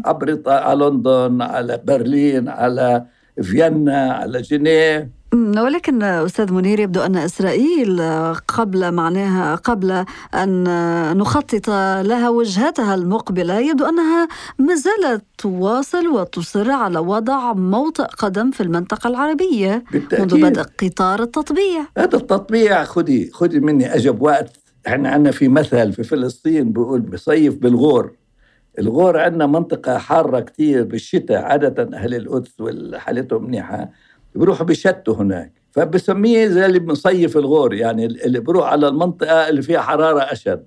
عبر 0.04 0.40
على 0.46 0.84
لندن 0.84 1.42
على 1.42 1.80
برلين 1.84 2.48
على 2.48 3.04
فيينا 3.42 4.12
على 4.12 4.42
جنيف. 4.42 5.04
ولكن 5.34 6.02
أستاذ 6.02 6.52
منير 6.52 6.80
يبدو 6.80 7.00
أن 7.00 7.16
إسرائيل 7.16 8.02
قبل 8.48 8.92
معناها 8.92 9.54
قبل 9.54 10.04
أن 10.34 10.64
نخطط 11.18 11.68
لها 12.10 12.28
وجهتها 12.28 12.94
المقبلة 12.94 13.58
يبدو 13.58 13.84
أنها 13.84 14.28
ما 14.58 14.74
زالت 14.74 15.24
تواصل 15.38 16.06
وتصر 16.06 16.70
على 16.70 16.98
وضع 16.98 17.52
موطئ 17.52 18.04
قدم 18.04 18.50
في 18.50 18.62
المنطقة 18.62 19.08
العربية 19.08 19.84
بالتأكيد. 19.92 20.34
منذ 20.34 20.50
بدء 20.50 20.62
قطار 20.82 21.22
التطبيع. 21.22 21.80
هذا 21.98 22.16
التطبيع 22.16 22.84
خذي 22.84 23.30
خذي 23.32 23.60
مني 23.60 23.94
أجب 23.94 24.22
وقت 24.22 24.65
إحنا 24.86 25.08
عندنا 25.08 25.30
في 25.30 25.48
مثل 25.48 25.92
في 25.92 26.02
فلسطين 26.02 26.72
بيقول 26.72 27.00
بصيف 27.00 27.56
بالغور. 27.56 28.12
الغور 28.78 29.18
عندنا 29.18 29.46
منطقة 29.46 29.98
حارة 29.98 30.40
كتير 30.40 30.84
بالشتاء 30.84 31.42
عادة 31.42 31.96
أهل 31.96 32.14
القدس 32.14 32.60
وحالتهم 32.60 33.44
منيحة 33.44 33.90
بيروحوا 34.34 34.66
بيشتوا 34.66 35.14
هناك. 35.14 35.52
فبسميه 35.70 36.46
زي 36.46 36.66
اللي 36.66 36.78
بنصيف 36.78 37.36
الغور 37.36 37.74
يعني 37.74 38.06
اللي 38.06 38.40
بيروح 38.40 38.66
على 38.68 38.88
المنطقة 38.88 39.48
اللي 39.48 39.62
فيها 39.62 39.80
حرارة 39.80 40.20
أشد. 40.20 40.66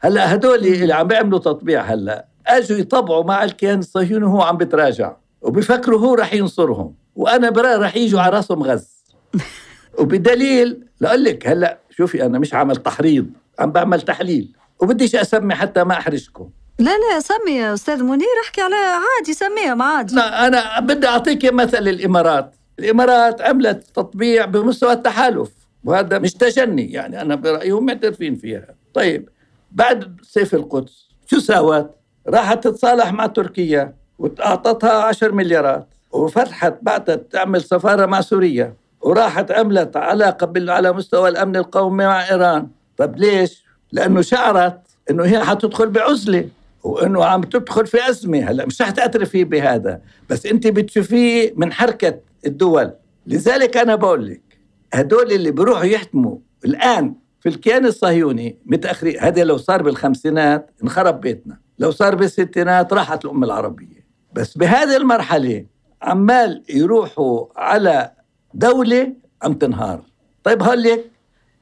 هلأ 0.00 0.34
هدول 0.34 0.66
اللي 0.66 0.92
عم 0.92 1.08
بيعملوا 1.08 1.38
تطبيع 1.38 1.82
هلأ 1.82 2.26
أجوا 2.46 2.78
يطبعوا 2.78 3.24
مع 3.24 3.44
الكيان 3.44 3.78
الصهيوني 3.78 4.24
وهو 4.24 4.42
عم 4.42 4.56
بتراجع 4.56 5.16
وبيفكروا 5.42 6.00
هو 6.00 6.14
رح 6.14 6.34
ينصرهم 6.34 6.94
وأنا 7.16 7.50
براي 7.50 7.76
رح 7.76 7.96
يجوا 7.96 8.20
على 8.20 8.36
راسهم 8.36 8.62
غز. 8.62 9.04
وبدليل 9.98 10.86
لأقول 11.00 11.24
لك 11.24 11.46
هلأ 11.46 11.78
شوفي 11.90 12.26
أنا 12.26 12.38
مش 12.38 12.54
عامل 12.54 12.76
تحريض. 12.76 13.26
عم 13.58 13.72
بعمل 13.72 14.00
تحليل 14.00 14.56
وبديش 14.80 15.16
أسمي 15.16 15.54
حتى 15.54 15.84
ما 15.84 15.92
أحرجكم. 15.92 16.50
لا 16.78 16.90
لا 16.98 17.20
سمي 17.20 17.56
يا 17.56 17.74
أستاذ 17.74 18.02
منير 18.02 18.26
احكي 18.44 18.60
على 18.60 18.74
عادي 18.76 19.32
سميها 19.32 19.74
ما 19.74 19.84
عادي. 19.84 20.14
لا 20.14 20.46
أنا 20.46 20.80
بدي 20.80 21.06
أعطيك 21.06 21.52
مثل 21.52 21.88
الإمارات. 21.88 22.54
الإمارات 22.78 23.40
عملت 23.40 23.86
تطبيع 23.94 24.44
بمستوى 24.44 24.92
التحالف 24.92 25.50
وهذا 25.84 26.18
مش 26.18 26.34
تجني 26.34 26.92
يعني 26.92 27.20
أنا 27.20 27.34
برايي 27.34 27.70
هم 27.70 27.86
معترفين 27.86 28.36
فيها. 28.36 28.66
طيب 28.94 29.28
بعد 29.72 30.16
سيف 30.22 30.54
القدس 30.54 31.08
شو 31.26 31.38
ساوت؟ 31.38 31.90
راحت 32.28 32.64
تتصالح 32.64 33.12
مع 33.12 33.26
تركيا 33.26 33.94
وأعطتها 34.18 35.02
10 35.02 35.32
مليارات 35.32 35.88
وفتحت 36.12 36.74
بعدت 36.82 37.32
تعمل 37.32 37.62
سفارة 37.62 38.06
مع 38.06 38.20
سوريا 38.20 38.74
وراحت 39.00 39.50
عملت 39.50 39.96
علاقة 39.96 40.52
على 40.56 40.92
مستوى 40.92 41.28
الأمن 41.28 41.56
القومي 41.56 42.04
مع 42.04 42.28
إيران. 42.30 42.68
طب 42.96 43.16
ليش؟ 43.16 43.64
لأنه 43.92 44.20
شعرت 44.20 44.80
إنه 45.10 45.24
هي 45.24 45.44
حتدخل 45.44 45.88
بعزلة 45.88 46.48
وإنه 46.84 47.24
عم 47.24 47.42
تدخل 47.42 47.86
في 47.86 48.08
أزمة. 48.08 48.50
هلأ 48.50 48.66
مش 48.66 48.82
رح 48.82 48.90
تعترفي 48.90 49.44
بهذا. 49.44 50.00
بس 50.30 50.46
انت 50.46 50.66
بتشوفيه 50.66 51.52
من 51.56 51.72
حركة 51.72 52.20
الدول. 52.46 52.92
لذلك 53.26 53.76
أنا 53.76 53.94
بقول 53.94 54.28
لك 54.28 54.42
هدول 54.94 55.32
اللي 55.32 55.50
بيروحوا 55.50 55.84
يحتموا 55.84 56.36
الآن 56.64 57.14
في 57.40 57.48
الكيان 57.48 57.86
الصهيوني 57.86 58.58
متأخرين. 58.66 59.20
هذا 59.20 59.44
لو 59.44 59.56
صار 59.56 59.82
بالخمسينات 59.82 60.70
انخرب 60.82 61.20
بيتنا. 61.20 61.58
لو 61.78 61.90
صار 61.90 62.14
بالستينات 62.14 62.92
راحت 62.92 63.24
الأمة 63.24 63.46
العربية. 63.46 64.04
بس 64.32 64.58
بهذه 64.58 64.96
المرحلة 64.96 65.66
عمال 66.02 66.62
يروحوا 66.68 67.46
على 67.56 68.10
دولة 68.54 69.12
عم 69.42 69.54
تنهار. 69.54 70.02
طيب 70.44 70.62
هقول 70.62 70.82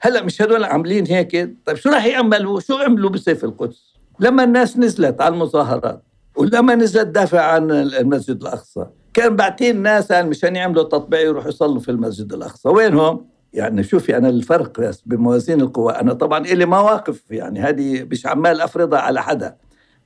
هلا 0.05 0.23
مش 0.23 0.43
هدول 0.43 0.65
عاملين 0.65 1.07
هيك؟ 1.07 1.57
طيب 1.67 1.77
شو 1.77 1.91
راح 1.91 2.07
يعملوا 2.07 2.61
شو 2.61 2.77
عملوا 2.77 3.11
بسيف 3.11 3.45
القدس؟ 3.45 3.95
لما 4.21 4.45
الناس 4.45 4.79
نزلت 4.79 5.21
على 5.21 5.35
المظاهرات 5.35 6.03
ولما 6.37 6.75
نزلت 6.75 7.07
دافع 7.07 7.41
عن 7.41 7.71
المسجد 7.71 8.41
الأقصى 8.41 8.87
كان 9.15 9.37
بعتين 9.37 9.83
ناس 9.83 10.13
مشان 10.13 10.57
يعملوا 10.57 10.83
تطبيع 10.83 11.21
يروحوا 11.21 11.49
يصلوا 11.49 11.81
في 11.81 11.91
المسجد 11.91 12.33
الأقصى. 12.33 12.69
وينهم؟ 12.69 13.27
يعني 13.53 13.83
شوفي 13.83 14.17
أنا 14.17 14.29
الفرق 14.29 14.81
بس 14.81 15.03
بموازين 15.07 15.61
القوى. 15.61 15.93
أنا 15.93 16.13
طبعا 16.13 16.41
لي 16.41 16.67
مواقف 16.67 17.31
يعني 17.31 17.61
هذه 17.61 18.03
مش 18.11 18.27
عمال 18.27 18.61
أفرضها 18.61 18.99
على 18.99 19.23
حدا. 19.23 19.57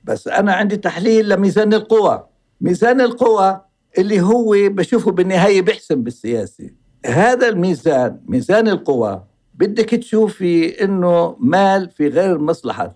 بس 0.03 0.27
أنا 0.27 0.53
عندي 0.53 0.77
تحليل 0.77 1.29
لميزان 1.29 1.73
القوى. 1.73 2.27
ميزان 2.61 3.01
القوى 3.01 3.61
اللي 3.97 4.21
هو 4.21 4.55
بشوفه 4.69 5.11
بالنهاية 5.11 5.61
بيحسم 5.61 6.03
بالسياسة. 6.03 6.69
هذا 7.05 7.49
الميزان 7.49 8.19
ميزان 8.25 8.67
القوى 8.67 9.23
بدك 9.57 9.89
تشوفي 9.89 10.83
إنه 10.83 11.35
مال 11.39 11.89
في 11.89 12.07
غير 12.07 12.37
مصلحه 12.37 12.95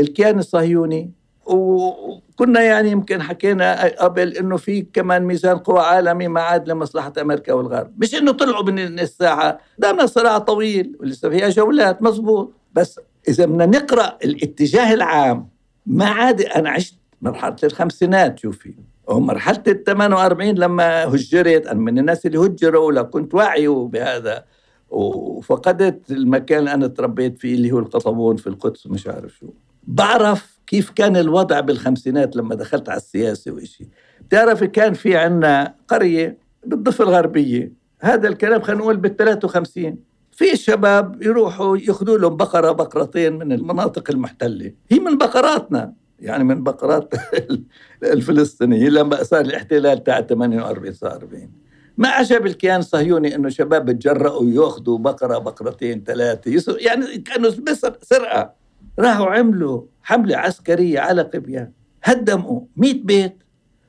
الكيان 0.00 0.38
الصهيوني 0.38 1.10
وكنا 1.46 2.60
يعني 2.60 2.90
يمكن 2.90 3.22
حكينا 3.22 3.84
قبل 3.88 4.36
إنه 4.36 4.56
في 4.56 4.82
كمان 4.82 5.22
ميزان 5.24 5.58
قوى 5.58 5.80
عالمي 5.80 6.28
ما 6.28 6.40
عاد 6.40 6.68
لمصلحة 6.68 7.12
أمريكا 7.20 7.52
والغرب. 7.52 7.92
مش 7.98 8.14
إنه 8.14 8.32
طلعوا 8.32 8.64
من 8.64 8.78
الساعة 9.00 9.58
دامنا 9.78 10.06
صراع 10.06 10.38
طويل 10.38 10.96
ولسه 11.00 11.30
فيها 11.30 11.48
جولات 11.48 12.02
مزبوط 12.02 12.52
بس 12.72 13.00
إذا 13.28 13.44
بدنا 13.44 13.66
نقرأ 13.66 14.18
الاتجاه 14.24 14.94
العام 14.94 15.48
ما 15.86 16.04
عاد 16.06 16.40
أنا 16.40 16.70
عشت 16.70 16.94
مرحلة 17.22 17.56
الخمسينات 17.64 18.38
شوفي. 18.38 18.74
ومرحلة 19.06 19.62
ال 19.68 19.84
48 19.84 20.54
لما 20.54 21.04
هجرت 21.04 21.66
أنا 21.66 21.80
من 21.80 21.98
الناس 21.98 22.26
اللي 22.26 22.38
هجروا 22.38 22.86
ولا 22.86 23.02
كنت 23.02 23.34
واعي 23.34 23.68
بهذا. 23.68 24.44
وفقدت 24.92 26.10
المكان 26.10 26.58
اللي 26.58 26.74
أنا 26.74 26.86
تربيت 26.86 27.38
فيه 27.38 27.54
اللي 27.54 27.72
هو 27.72 27.78
القطبون 27.78 28.36
في 28.36 28.46
القدس 28.46 28.86
مش 28.86 29.06
عارف 29.06 29.36
شو. 29.38 29.46
بعرف 29.86 30.58
كيف 30.66 30.90
كان 30.90 31.16
الوضع 31.16 31.60
بالخمسينات 31.60 32.36
لما 32.36 32.54
دخلت 32.54 32.88
على 32.88 32.96
السياسة 32.96 33.52
وإشي. 33.52 33.88
بتعرف 34.20 34.64
كان 34.64 34.92
في 34.92 35.16
عنا 35.16 35.74
قرية 35.88 36.38
بالضفة 36.66 37.04
الغربية. 37.04 37.72
هذا 38.00 38.28
الكلام 38.28 38.62
خلينا 38.62 38.80
نقول 38.80 38.96
بال 38.96 39.16
53 39.16 39.96
في 40.32 40.56
شباب 40.56 41.22
يروحوا 41.22 41.76
يأخذوا 41.76 42.18
لهم 42.18 42.36
بقرة 42.36 42.72
بقرتين 42.72 43.32
من 43.32 43.52
المناطق 43.52 44.10
المحتلة. 44.10 44.72
هي 44.90 44.98
من 44.98 45.18
بقراتنا 45.18 45.92
يعني 46.20 46.44
من 46.44 46.62
بقرات 46.62 47.14
الفلسطينيين 48.02 48.92
لما 48.92 49.22
صار 49.22 49.40
الاحتلال 49.40 50.04
تاع 50.04 50.20
48 50.20 50.92
49 50.92 51.50
ما 51.96 52.08
عجب 52.08 52.46
الكيان 52.46 52.80
الصهيوني 52.80 53.34
إنه 53.34 53.48
شباب 53.48 53.92
تجرأوا 53.92 54.44
يأخذوا 54.50 54.98
بقرة 54.98 55.38
بقرتين 55.38 56.04
ثلاثة 56.04 56.76
يعني 56.78 57.18
كانوا 57.18 57.50
بس 57.50 57.86
سرقة. 58.02 58.54
راحوا 58.98 59.26
عملوا 59.26 59.82
حملة 60.02 60.36
عسكرية 60.36 61.00
على 61.00 61.22
قبيان 61.22 61.72
هدموا 62.04 62.60
100 62.76 63.04
بيت 63.04 63.42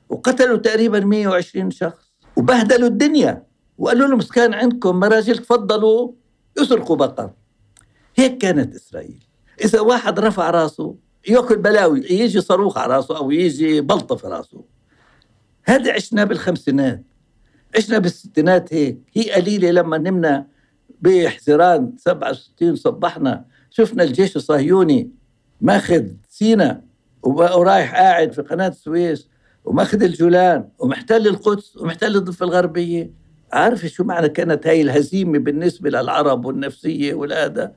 وقتلوا 0.08 0.56
تقريبا 0.56 1.00
120 1.00 1.70
شخص 1.70 2.12
وبهدلوا 2.36 2.88
الدنيا 2.88 3.42
وقالوا 3.78 4.08
لهم 4.08 4.20
كان 4.20 4.54
عندكم 4.54 5.00
مراجل 5.00 5.38
تفضلوا 5.38 6.12
يسرقوا 6.60 6.96
بقر. 6.96 7.30
هيك 8.16 8.38
كانت 8.38 8.74
إسرائيل. 8.74 9.24
إذا 9.64 9.80
واحد 9.80 10.20
رفع 10.20 10.50
راسه 10.50 10.96
يأكل 11.28 11.56
بلاوي 11.56 12.00
يجي 12.00 12.40
صاروخ 12.40 12.78
على 12.78 12.96
راسه 12.96 13.16
أو 13.16 13.30
يجي 13.30 13.80
بلطه 13.80 14.16
في 14.16 14.26
راسه. 14.26 14.64
هذا 15.64 15.92
عشنا 15.92 16.24
بالخمسينات. 16.24 17.02
عشنا 17.76 17.98
بالستينات 17.98 18.74
هيك. 18.74 18.98
هي 19.14 19.32
قليلة 19.32 19.70
لما 19.70 19.98
نمنا 19.98 20.46
بحزيران 21.00 21.92
67 21.96 22.76
صبحنا. 22.76 23.44
شفنا 23.70 24.02
الجيش 24.02 24.36
الصهيوني 24.36 25.10
ماخذ 25.60 26.06
سينا 26.28 26.82
ورايح 27.22 27.94
قاعد 27.94 28.32
في 28.32 28.42
قناة 28.42 28.68
السويس 28.68 29.28
وماخذ 29.64 30.02
الجولان 30.02 30.68
ومحتل 30.78 31.26
القدس 31.26 31.76
ومحتل 31.76 32.16
الضفة 32.16 32.46
الغربية. 32.46 33.10
عارف 33.52 33.86
شو 33.86 34.04
معنى 34.04 34.28
كانت 34.28 34.66
هاي 34.66 34.82
الهزيمة 34.82 35.38
بالنسبة 35.38 35.90
للعرب 35.90 36.44
والنفسية 36.44 37.14
والهذا؟ 37.14 37.72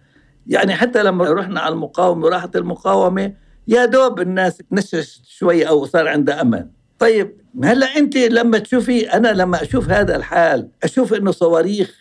يعني 0.48 0.76
حتى 0.76 1.04
لما 1.04 1.32
رحنا 1.32 1.60
على 1.60 1.74
المقاومة 1.74 2.26
وراحت 2.26 2.56
المقاومة 2.56 3.34
يا 3.68 3.86
دوب 3.86 4.20
الناس 4.20 4.58
تنشش 4.58 5.22
شوي 5.28 5.68
أو 5.68 5.86
صار 5.86 6.08
عندها 6.08 6.42
أمل. 6.42 6.70
طيب 7.00 7.42
هلا 7.64 7.98
انت 7.98 8.18
لما 8.18 8.58
تشوفي 8.58 9.14
أنا 9.14 9.28
لما 9.28 9.64
أشوف 9.64 9.90
هذا 9.90 10.16
الحال 10.16 10.70
أشوف 10.84 11.14
إنه 11.14 11.32
صواريخ 11.32 11.96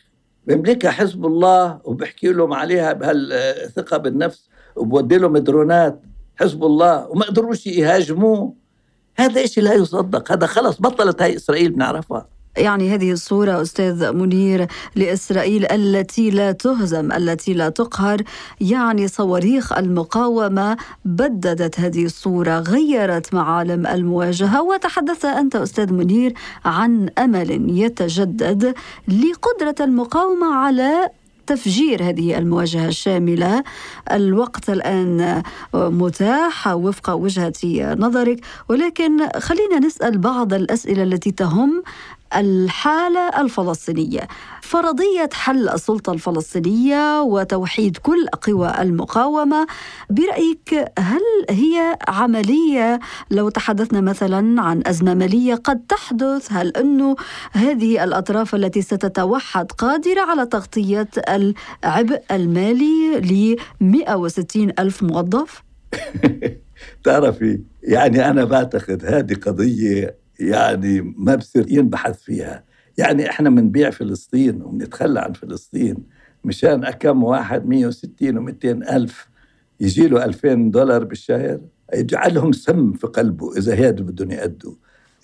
بيملكها 0.47 0.91
حزب 0.91 1.27
الله 1.27 1.81
وبحكي 1.85 2.33
لهم 2.33 2.53
عليها 2.53 2.93
بهالثقة 2.93 3.97
بالنفس 3.97 4.49
وبودي 4.77 5.19
لهم 5.19 5.39
درونات 5.39 6.03
حزب 6.37 6.65
الله 6.65 7.07
وما 7.09 7.25
قدروش 7.27 7.67
يهاجموه 7.67 8.55
هذا 9.17 9.47
شيء 9.47 9.65
لا 9.65 9.75
يصدق 9.75 10.33
هذا 10.33 10.47
خلص 10.47 10.81
بطلت 10.81 11.23
هاي 11.23 11.37
إسرائيل 11.37 11.71
بنعرفها. 11.71 12.29
يعني 12.57 12.95
هذه 12.95 13.13
الصورة 13.13 13.63
أستاذ 13.63 14.13
منير 14.13 14.67
لإسرائيل 14.97 15.67
التي 15.73 16.31
لا 16.31 16.53
تهزم 16.53 17.13
التي 17.13 17.55
لا 17.55 17.69
تقهر. 17.69 18.23
يعني 18.61 19.09
صواريخ 19.09 19.73
المقاومة 19.73 20.77
بددت 21.05 21.81
هذه 21.81 22.05
الصورة 22.05 22.59
غيرت 22.59 23.35
معالم 23.35 23.87
المواجهة. 23.87 24.63
وتحدث 24.63 25.25
أنت 25.25 25.57
أستاذ 25.57 25.93
منير 25.93 26.35
عن 26.65 27.09
أمل 27.19 27.79
يتجدد 27.79 28.75
لقدرة 29.09 29.85
المقاومة 29.85 30.55
على 30.55 31.09
تفجير 31.47 32.03
هذه 32.03 32.39
المواجهة 32.39 32.89
الشاملة. 32.89 33.65
الوقت 34.13 34.71
الآن 34.71 35.43
متاح 35.75 36.69
وفق 36.69 37.11
وجهة 37.11 37.53
نظرك 37.95 38.41
ولكن 38.69 39.29
خلينا 39.39 39.79
نسأل 39.79 40.19
بعض 40.19 40.55
الأسئلة 40.55 41.03
التي 41.03 41.31
تهم 41.31 41.83
الحالة 42.37 43.41
الفلسطينية 43.41 44.29
فرضية 44.61 45.31
حل 45.33 45.69
السلطة 45.69 46.13
الفلسطينية 46.13 47.23
وتوحيد 47.23 47.97
كل 47.97 48.27
قوى 48.27 48.75
المقاومة 48.81 49.67
برأيك 50.11 50.93
هل 50.99 51.23
هي 51.51 51.99
عملية 52.09 53.01
لو 53.31 53.49
تحدثنا 53.49 54.01
مثلا 54.01 54.63
عن 54.63 54.83
أزمة 54.87 55.15
مالية 55.15 55.55
قد 55.55 55.81
تحدث 55.89 56.53
هل 56.53 56.69
أنه 56.69 57.17
هذه 57.53 58.05
الأطراف 58.05 58.55
التي 58.55 58.83
ستتوحد 58.83 59.73
قادرة 59.73 60.21
على 60.21 60.47
تغطية 60.47 61.09
العبء 61.29 62.23
المالي 62.31 63.21
ل 63.21 63.57
160 63.81 64.71
ألف 64.79 65.03
موظف؟ 65.03 65.63
تعرفي 67.05 67.61
يعني 67.83 68.31
أنا 68.31 68.45
بعتقد 68.45 69.05
هذه 69.05 69.35
قضية 69.35 70.26
يعني 70.41 71.15
ما 71.17 71.35
بصير 71.35 71.67
ينبحث 71.69 72.23
فيها. 72.23 72.65
يعني 72.99 73.31
إحنا 73.31 73.51
بنبيع 73.51 73.91
فلسطين 73.91 74.63
وبنتخلى 74.63 75.21
عن 75.21 75.33
فلسطين 75.33 75.97
مشان 76.45 76.85
أكم 76.85 77.25
واحد 77.25 77.67
160 77.67 78.49
و200 78.49 78.65
ألف 78.93 79.29
يجي 79.81 80.09
له 80.09 80.25
2000 80.25 80.55
دولار 80.55 81.05
بالشهر 81.05 81.61
يجعلهم 81.95 82.53
سم 82.53 82.93
في 82.93 83.07
قلبه 83.07 83.57
إذا 83.59 83.75
هذا 83.75 83.91
بدهم 83.91 84.31
يأدوا. 84.31 84.75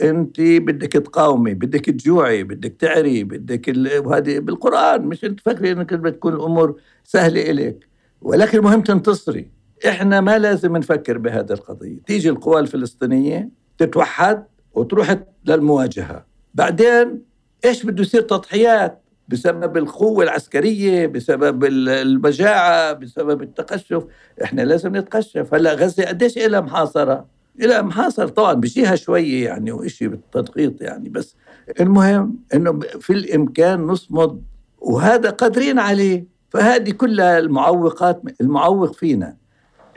أنت 0.02 0.40
بدك 0.40 0.92
تقاومي 0.92 1.54
بدك 1.54 1.85
تجوعي 1.85 2.45
بدك 2.45 2.76
تعري 2.78 3.25
بدك 3.25 3.73
وهذه 4.07 4.38
بالقرآن 4.38 5.02
مش 5.02 5.25
أنت 5.25 5.40
فاكري 5.40 5.73
إنك 5.73 5.95
بتكون 5.95 6.35
الأمور 6.35 6.81
سهلة 7.04 7.50
إليك. 7.50 7.88
ولكن 8.23 8.59
المهم 8.59 8.83
تنتصري. 8.83 9.50
إحنا 9.88 10.20
ما 10.20 10.38
لازم 10.38 10.77
نفكر 10.77 11.18
بهذه 11.18 11.53
القضية. 11.53 11.98
تيجي 12.07 12.29
القوى 12.29 12.61
الفلسطينية 12.61 13.48
تتوحد 13.79 14.44
وتروح 14.74 15.16
للمواجهة. 15.44 16.26
بعدين 16.54 17.22
إيش 17.64 17.87
بده 17.87 18.02
يصير 18.02 18.20
تضحيات؟ 18.22 19.02
بسبب 19.28 19.76
القوة 19.76 20.24
العسكرية 20.24 21.06
بسبب 21.06 21.64
المجاعة 21.64 22.92
بسبب 22.92 23.42
التقشف. 23.42 24.04
إحنا 24.44 24.62
لازم 24.62 24.96
نتقشف. 24.96 25.54
هلأ 25.54 25.74
غزة 25.74 26.04
قديش 26.04 26.38
إلها 26.38 26.61
محاصرة؟ 26.61 27.26
إلها 27.61 27.82
محاصرة 27.82 28.26
طبعا 28.26 28.54
بشيها 28.54 28.96
شوية 28.96 29.44
يعني 29.44 29.72
وإشي 29.72 30.08
بالتدقيق 30.08 30.74
يعني. 30.80 31.08
بس 31.08 31.37
المهم 31.80 32.37
إنه 32.54 32.80
في 33.00 33.12
الإمكان 33.12 33.80
نصمد 33.80 34.42
وهذا 34.78 35.30
قادرين 35.30 35.78
عليه. 35.78 36.26
فهذه 36.50 36.90
كلها 36.90 37.38
المعوقات 37.38 38.22
المعوق 38.40 38.94
فينا. 38.94 39.37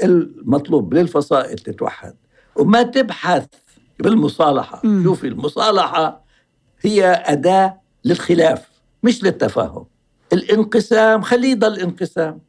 المطلوب 0.04 0.94
للفصائل 0.94 1.58
تتوحد. 1.58 2.16
وما 2.56 2.82
تبحث 2.82 3.46
بالمصالحة. 4.00 4.82
مم. 4.84 5.04
شوفي 5.04 5.28
المصالحة 5.28 6.26
هي 6.82 7.24
أداة 7.26 7.80
للخلاف 8.06 8.70
مش 9.04 9.24
للتفاهم. 9.24 9.86
الانقسام 10.34 11.22
خليه 11.22 11.52
يضل 11.52 11.80
انقسام. 11.80 12.40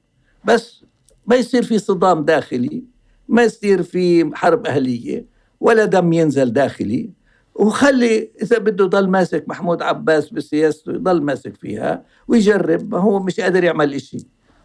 بس 0.45 0.85
ما 1.27 1.37
يصير 1.37 1.63
في 1.63 1.79
صدام 1.79 2.25
داخلي 2.25 2.85
ما 3.29 3.43
يصير 3.43 3.83
في 3.83 4.31
حرب 4.35 4.67
أهلية 4.67 5.27
ولا 5.61 5.85
دم 5.85 6.13
ينزل 6.13 6.53
داخلي. 6.53 7.11
وخلي 7.55 8.31
إذا 8.43 8.59
بده 8.59 8.85
يضل 8.85 9.09
ماسك 9.09 9.45
محمود 9.49 9.83
عباس 9.83 10.31
بسياسته 10.31 10.93
يضل 10.93 11.23
ماسك 11.23 11.57
فيها 11.57 12.05
ويجرب. 12.29 12.95
ما 12.95 12.99
هو 12.99 13.21
مش 13.21 13.41
قادر 13.41 13.65
يعمل 13.65 13.95
إشي. 13.95 14.19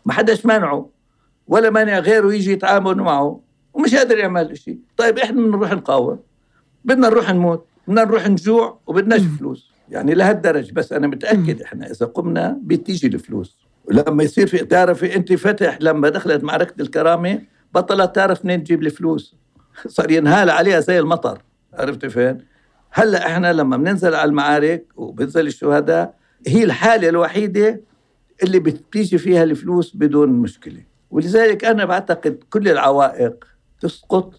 ما 0.05 0.13
حداش 0.13 0.45
مانعه 0.45 0.89
ولا 1.47 1.69
مانع 1.69 1.99
غيره 1.99 2.33
يجي 2.33 2.51
يتعامل 2.51 2.95
معه 2.95 3.41
ومش 3.73 3.95
قادر 3.95 4.17
يعمل 4.17 4.51
إشي. 4.51 4.79
طيب 4.97 5.19
إحنا 5.19 5.41
بنروح 5.41 5.71
نقاوم. 5.71 6.19
بدنا 6.85 7.09
نروح 7.09 7.33
نموت 7.33 7.65
بدنا 7.87 8.03
نروح 8.03 8.27
نجوع 8.27 8.79
وبدناش 8.87 9.21
فلوس. 9.21 9.71
يعني 9.89 10.13
لهالدرجة. 10.13 10.73
بس 10.73 10.93
أنا 10.93 11.07
متأكد 11.07 11.61
إحنا 11.61 11.91
إذا 11.91 12.05
قمنا 12.05 12.59
بتيجي 12.63 13.07
الفلوس. 13.07 13.57
ولما 13.85 14.23
يصير 14.23 14.47
في 14.47 14.57
تعرفي 14.57 15.15
أنت 15.15 15.33
فتح 15.33 15.77
لما 15.81 16.09
دخلت 16.09 16.43
معركة 16.43 16.81
الكرامة 16.81 17.41
بطلت 17.73 18.15
تعرف 18.15 18.45
منين 18.45 18.63
تجيب 18.63 18.83
الفلوس. 18.83 19.35
صار 19.87 20.11
ينهال 20.11 20.49
عليها 20.49 20.79
زي 20.79 20.99
المطر. 20.99 21.41
عرفت 21.73 22.05
فين؟ 22.05 22.37
هلأ 22.91 23.27
إحنا 23.27 23.53
لما 23.53 23.77
بننزل 23.77 24.15
على 24.15 24.29
المعارك 24.29 24.85
وبنزل 24.95 25.47
الشهداء 25.47 26.15
هي 26.47 26.63
الحالة 26.63 27.09
الوحيدة 27.09 27.81
اللي 28.43 28.59
بتيجي 28.59 29.17
فيها 29.17 29.43
الفلوس 29.43 29.95
بدون 29.95 30.29
مشكلة. 30.29 30.83
ولذلك 31.11 31.65
أنا 31.65 31.85
بعتقد 31.85 32.43
كل 32.49 32.67
العوائق 32.67 33.45
تسقط 33.81 34.33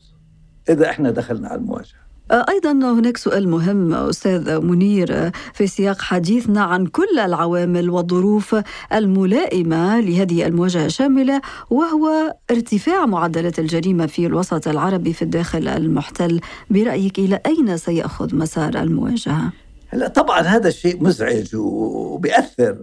إذا 0.69 0.91
إحنا 0.91 1.11
دخلنا 1.11 1.49
على 1.49 1.61
المواجهة. 1.61 2.02
أيضا 2.31 2.73
هناك 2.73 3.17
سؤال 3.17 3.49
مهم 3.49 3.95
أستاذ 3.95 4.61
منير 4.61 5.31
في 5.55 5.67
سياق 5.67 6.01
حديثنا 6.01 6.63
عن 6.63 6.87
كل 6.87 7.19
العوامل 7.19 7.91
والظروف 7.91 8.57
الملائمة 8.93 10.01
لهذه 10.01 10.47
المواجهة 10.47 10.87
الشاملة 10.87 11.41
وهو 11.71 12.37
ارتفاع 12.51 13.07
معدلات 13.07 13.59
الجريمة 13.59 14.07
في 14.07 14.27
الوسط 14.27 14.69
العربي 14.69 15.13
في 15.13 15.23
الداخل 15.23 15.69
المحتل 15.69 16.41
برأيك 16.71 17.19
إلى 17.19 17.41
أين 17.47 17.77
سيأخذ 17.77 18.37
مسار 18.37 18.83
المواجهة؟ 18.83 19.53
هلا 19.89 20.09
طبعا 20.09 20.41
هذا 20.41 20.69
الشيء 20.69 21.05
مزعج 21.05 21.57
وبيأثر 21.57 22.79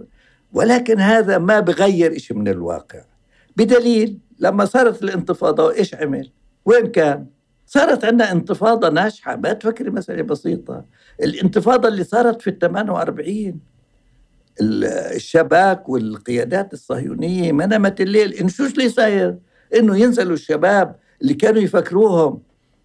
ولكن 0.52 1.00
هذا 1.00 1.38
ما 1.38 1.60
بغير 1.60 2.18
شيء 2.18 2.36
من 2.36 2.48
الواقع 2.48 3.00
بدليل 3.56 4.18
لما 4.38 4.64
صارت 4.64 5.02
الانتفاضة 5.02 5.72
إيش 5.74 5.94
عمل؟ 5.94 6.30
وين 6.64 6.86
كان؟ 6.86 7.26
صارت 7.72 8.04
عندنا 8.04 8.32
انتفاضة 8.32 8.88
ناجحة. 8.88 9.36
ما 9.36 9.52
تفكري 9.52 9.90
مسألة 9.90 10.22
بسيطة. 10.22 10.84
الانتفاضة 11.22 11.88
اللي 11.88 12.04
صارت 12.04 12.42
في 12.42 12.50
ال 12.50 12.58
48 12.58 13.60
الشباك 14.60 15.88
والقيادات 15.88 16.72
الصهيونية 16.72 17.52
ما 17.52 17.66
نمت 17.66 18.00
الليل. 18.00 18.32
إن 18.32 18.48
شو 18.48 18.64
اللي 18.64 18.88
صاير؟ 18.88 19.36
إنه 19.74 19.96
ينزلوا 19.96 20.34
الشباب 20.34 20.96
اللي 21.22 21.34
كانوا 21.34 21.62
يفكروهم 21.62 22.42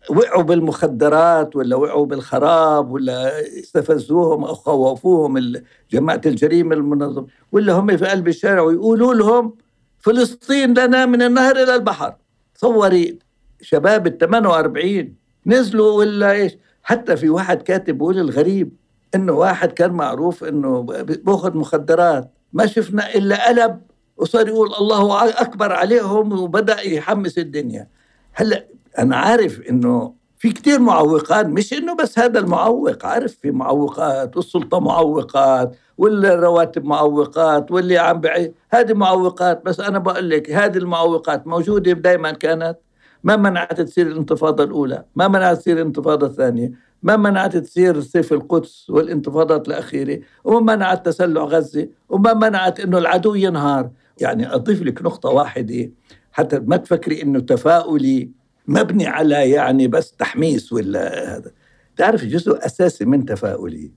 وقعوا 0.10 0.44
بالمخدرات 0.44 1.56
ولا 1.56 1.76
وقعوا 1.76 2.06
بالخراب 2.06 2.92
ولا 2.92 3.40
استفزوهم 3.60 4.44
أو 4.46 4.54
خوفوهم 4.54 5.54
جماعة 5.92 6.22
الجريمة 6.26 6.76
المنظمة 6.76 7.28
ولا 7.52 7.74
هم 7.74 7.98
في 7.98 8.06
قلب 8.06 8.28
الشارع 8.28 8.62
ويقولوا 8.62 9.14
لهم 9.14 9.56
فلسطين 10.00 10.80
لنا 10.80 11.06
من 11.06 11.22
النهر 11.22 11.56
إلى 11.56 11.76
البحر. 11.76 12.16
تصوري 12.56 13.25
شباب 13.62 14.08
ال 14.08 14.18
48 14.18 15.16
نزلوا 15.46 15.92
ولا 15.92 16.32
إيش؟ 16.32 16.58
حتى 16.84 17.18
في 17.18 17.30
واحد 17.30 17.62
كاتب 17.62 17.98
بيقول 17.98 18.20
الغريب 18.20 18.72
إنه 19.16 19.34
واحد 19.34 19.72
كان 19.72 19.92
معروف 19.92 20.44
إنه 20.44 20.82
باخذ 21.24 21.58
مخدرات 21.58 22.32
ما 22.54 22.66
شفنا 22.66 23.16
إلا 23.16 23.48
قلب 23.48 23.82
وصار 24.18 24.48
يقول 24.48 24.74
الله 24.74 25.30
أكبر 25.30 25.74
عليهم 25.74 26.40
وبدأ 26.40 26.82
يحمس 26.82 27.38
الدنيا. 27.38 27.88
هلأ 28.34 28.66
أنا 29.00 29.16
عارف 29.16 29.62
إنه 29.70 30.14
في 30.38 30.52
كتير 30.52 30.80
معوقات 30.80 31.46
مش 31.46 31.74
إنه 31.74 31.96
بس 31.96 32.20
هذا 32.20 32.40
المعوق 32.40 33.06
عارف 33.06 33.36
في 33.42 33.52
معوقات 33.52 34.38
والسلطة 34.38 34.80
معوقات 34.80 35.76
والرواتب 35.98 36.86
معوقات 36.86 37.72
واللي 37.72 37.98
عم 37.98 38.22
بعي 38.22 38.54
هذه 38.70 38.94
معوقات 38.94 39.66
بس 39.66 39.80
أنا 39.80 40.00
بقول 40.00 40.30
لك 40.30 40.52
هذه 40.52 40.78
المعوقات 40.78 41.48
موجودة 41.48 41.92
دائما 41.92 42.32
كانت. 42.32 42.78
ما 43.26 43.36
منعت 43.36 43.82
تصير 43.82 44.08
الانتفاضة 44.08 44.64
الأولى؟ 44.64 45.06
ما 45.16 45.28
منعت 45.28 45.58
تصير 45.58 45.78
الانتفاضة 45.78 46.28
الثانية؟ 46.28 46.72
ما 47.04 47.18
منعت 47.18 47.58
تصير 47.58 48.02
سيف 48.02 48.34
القدس 48.34 48.90
والانتفاضات 48.90 49.68
الأخيرة؟ 49.68 50.20
وما 50.44 50.76
منعت 50.76 51.06
تسلع 51.06 51.44
غزة؟ 51.44 51.88
وما 52.10 52.34
منعت 52.34 52.80
أنه 52.80 52.98
العدو 52.98 53.36
ينهار؟ 53.36 53.90
يعني 54.22 54.54
أضيف 54.54 54.82
لك 54.82 55.02
نقطة 55.02 55.30
واحدة. 55.30 55.92
حتى 56.32 56.60
ما 56.60 56.78
تفكري 56.78 57.24
أنه 57.24 57.40
تفاؤلي 57.40 58.32
مبني 58.68 59.08
على 59.08 59.50
يعني 59.50 59.88
بس 59.88 60.12
تحميس 60.12 60.74
ولا 60.74 61.36
هذا. 61.36 61.52
تعرف 61.98 62.26
جزء 62.26 62.66
أساسي 62.66 63.06
من 63.06 63.26
تفاؤلي 63.26 63.92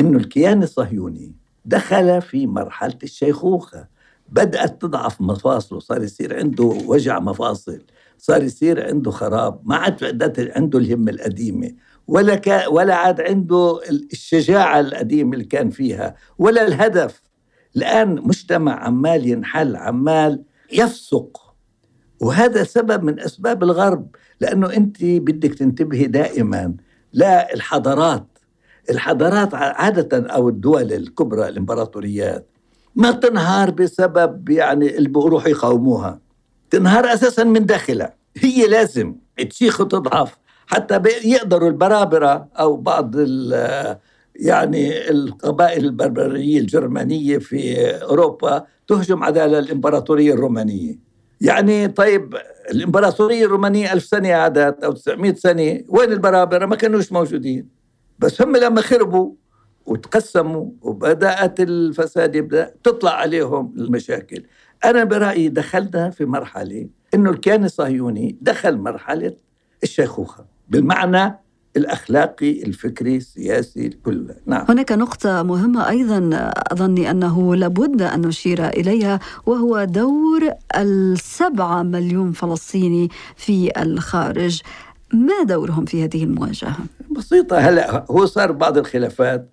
أنه 0.00 0.18
الكيان 0.18 0.62
الصهيوني 0.62 1.34
دخل 1.64 2.22
في 2.22 2.46
مرحلة 2.46 2.98
الشيخوخة. 3.02 3.86
بدأت 4.28 4.82
تضعف 4.82 5.20
مفاصله 5.20 5.78
صار 5.78 6.02
يصير 6.02 6.36
عنده 6.36 6.64
وجع 6.64 7.18
مفاصل. 7.18 7.82
صار 8.18 8.42
يصير 8.42 8.86
عنده 8.86 9.10
خراب 9.10 9.60
ما 9.64 9.76
عاد 9.76 10.52
عنده 10.56 10.78
الهمة 10.78 11.10
القديمة 11.12 11.70
ولا 12.06 12.34
كا 12.34 12.66
ولا 12.66 12.94
عاد 12.94 13.20
عنده 13.20 13.80
الشجاعة 14.12 14.80
القديمة 14.80 15.32
اللي 15.32 15.44
كان 15.44 15.70
فيها 15.70 16.14
ولا 16.38 16.66
الهدف. 16.66 17.22
الآن 17.76 18.14
مجتمع 18.14 18.84
عمال 18.84 19.28
ينحل 19.28 19.76
عمال 19.76 20.42
يفسق. 20.72 21.54
وهذا 22.20 22.64
سبب 22.64 23.02
من 23.02 23.20
أسباب 23.20 23.62
الغرب 23.62 24.16
لأنه 24.40 24.76
أنت 24.76 24.96
بدك 25.04 25.54
تنتبهي 25.54 26.06
دائما 26.06 26.74
لا 27.12 27.54
الحضارات. 27.54 28.38
الحضارات 28.90 29.54
عادة 29.54 30.26
أو 30.26 30.48
الدول 30.48 30.92
الكبرى 30.92 31.48
الإمبراطوريات 31.48 32.48
ما 32.94 33.10
تنهار 33.10 33.70
بسبب 33.70 34.48
يعني 34.48 34.96
اللي 34.96 35.08
بيروحوا 35.08 35.48
يقاوموها. 35.48 36.23
تنهار 36.74 37.12
أساسا 37.12 37.44
من 37.44 37.66
داخلها. 37.66 38.14
هي 38.36 38.66
لازم 38.66 39.14
تشيخ 39.50 39.80
وتضعف 39.80 40.38
حتى 40.66 41.00
يقدروا 41.24 41.68
البرابرة 41.68 42.48
أو 42.60 42.76
بعض 42.76 43.14
يعني 44.36 45.10
القبائل 45.10 45.84
البربرية 45.84 46.60
الجرمانية 46.60 47.38
في 47.38 47.80
أوروبا 48.02 48.64
تهجم 48.88 49.22
على 49.24 49.58
الإمبراطورية 49.58 50.34
الرومانية. 50.34 50.98
يعني 51.40 51.88
طيب 51.88 52.36
الإمبراطورية 52.70 53.44
الرومانية 53.44 53.92
ألف 53.92 54.04
سنة 54.04 54.32
عادت 54.32 54.84
أو 54.84 54.92
900 54.92 55.34
سنة 55.34 55.80
وين 55.88 56.12
البرابرة؟ 56.12 56.66
ما 56.66 56.76
كانوش 56.76 57.12
موجودين. 57.12 57.68
بس 58.18 58.42
هم 58.42 58.56
لما 58.56 58.80
خربوا 58.80 59.32
وتقسموا 59.86 60.70
وبدأت 60.82 61.60
الفساد 61.60 62.36
يبدأ 62.36 62.74
تطلع 62.84 63.10
عليهم 63.10 63.74
المشاكل. 63.76 64.42
أنا 64.84 65.04
برأيي 65.04 65.48
دخلنا 65.48 66.10
في 66.10 66.24
مرحلة 66.24 66.88
إنه 67.14 67.30
الكيان 67.30 67.64
الصهيوني 67.64 68.36
دخل 68.40 68.76
مرحلة 68.76 69.36
الشيخوخة 69.82 70.44
بالمعنى 70.68 71.38
الأخلاقي 71.76 72.62
الفكري 72.62 73.16
السياسي 73.16 73.88
كل 73.88 74.30
نعم. 74.46 74.66
هناك 74.68 74.92
نقطة 74.92 75.42
مهمة 75.42 75.88
أيضا 75.88 76.50
أظني 76.72 77.10
أنه 77.10 77.56
لابد 77.56 78.02
أن 78.02 78.20
نشير 78.20 78.68
إليها 78.68 79.20
وهو 79.46 79.84
دور 79.84 80.50
السبعة 80.76 81.82
مليون 81.82 82.32
فلسطيني 82.32 83.08
في 83.36 83.82
الخارج. 83.82 84.62
ما 85.12 85.42
دورهم 85.42 85.84
في 85.84 86.04
هذه 86.04 86.24
المواجهة؟ 86.24 86.76
بسيطة 87.10 87.58
هلا 87.58 88.06
هو 88.10 88.26
صار 88.26 88.52
بعض 88.52 88.78
الخلافات 88.78 89.50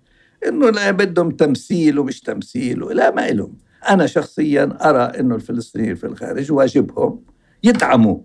إنه 0.48 0.70
لا 0.70 0.90
بدهم 0.90 1.30
تمثيل 1.30 1.98
ومش 1.98 2.20
تمثيل 2.20 2.96
لا 2.96 3.10
ما 3.10 3.30
لهم 3.30 3.52
أنا 3.88 4.06
شخصيا 4.06 4.78
أرى 4.90 5.20
إنه 5.20 5.34
الفلسطينيين 5.34 5.94
في 5.94 6.06
الخارج 6.06 6.52
واجبهم 6.52 7.20
يدعموا 7.64 8.18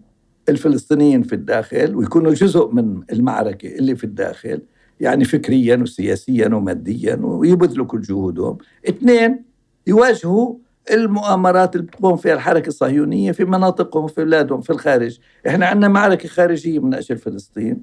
الفلسطينيين 0.49 1.23
في 1.23 1.33
الداخل 1.33 1.95
ويكونوا 1.95 2.33
جزء 2.33 2.71
من 2.71 3.01
المعركة 3.11 3.67
اللي 3.67 3.95
في 3.95 4.03
الداخل 4.03 4.61
يعني 4.99 5.25
فكريا 5.25 5.75
وسياسيا 5.75 6.47
وماديا 6.55 7.15
ويبذلوا 7.21 7.85
كل 7.85 8.01
جهودهم. 8.01 8.57
اثنين 8.89 9.43
يواجهوا 9.87 10.55
المؤامرات 10.91 11.75
اللي 11.75 11.87
بتقوم 11.87 12.15
فيها 12.15 12.33
الحركة 12.33 12.67
الصهيونية 12.67 13.31
في 13.31 13.45
مناطقهم 13.45 14.07
في 14.07 14.25
بلادهم 14.25 14.61
في 14.61 14.69
الخارج. 14.69 15.19
إحنا 15.47 15.65
عندنا 15.65 15.87
معركة 15.87 16.29
خارجية 16.29 16.79
من 16.79 16.93
أجل 16.93 17.17
فلسطين 17.17 17.81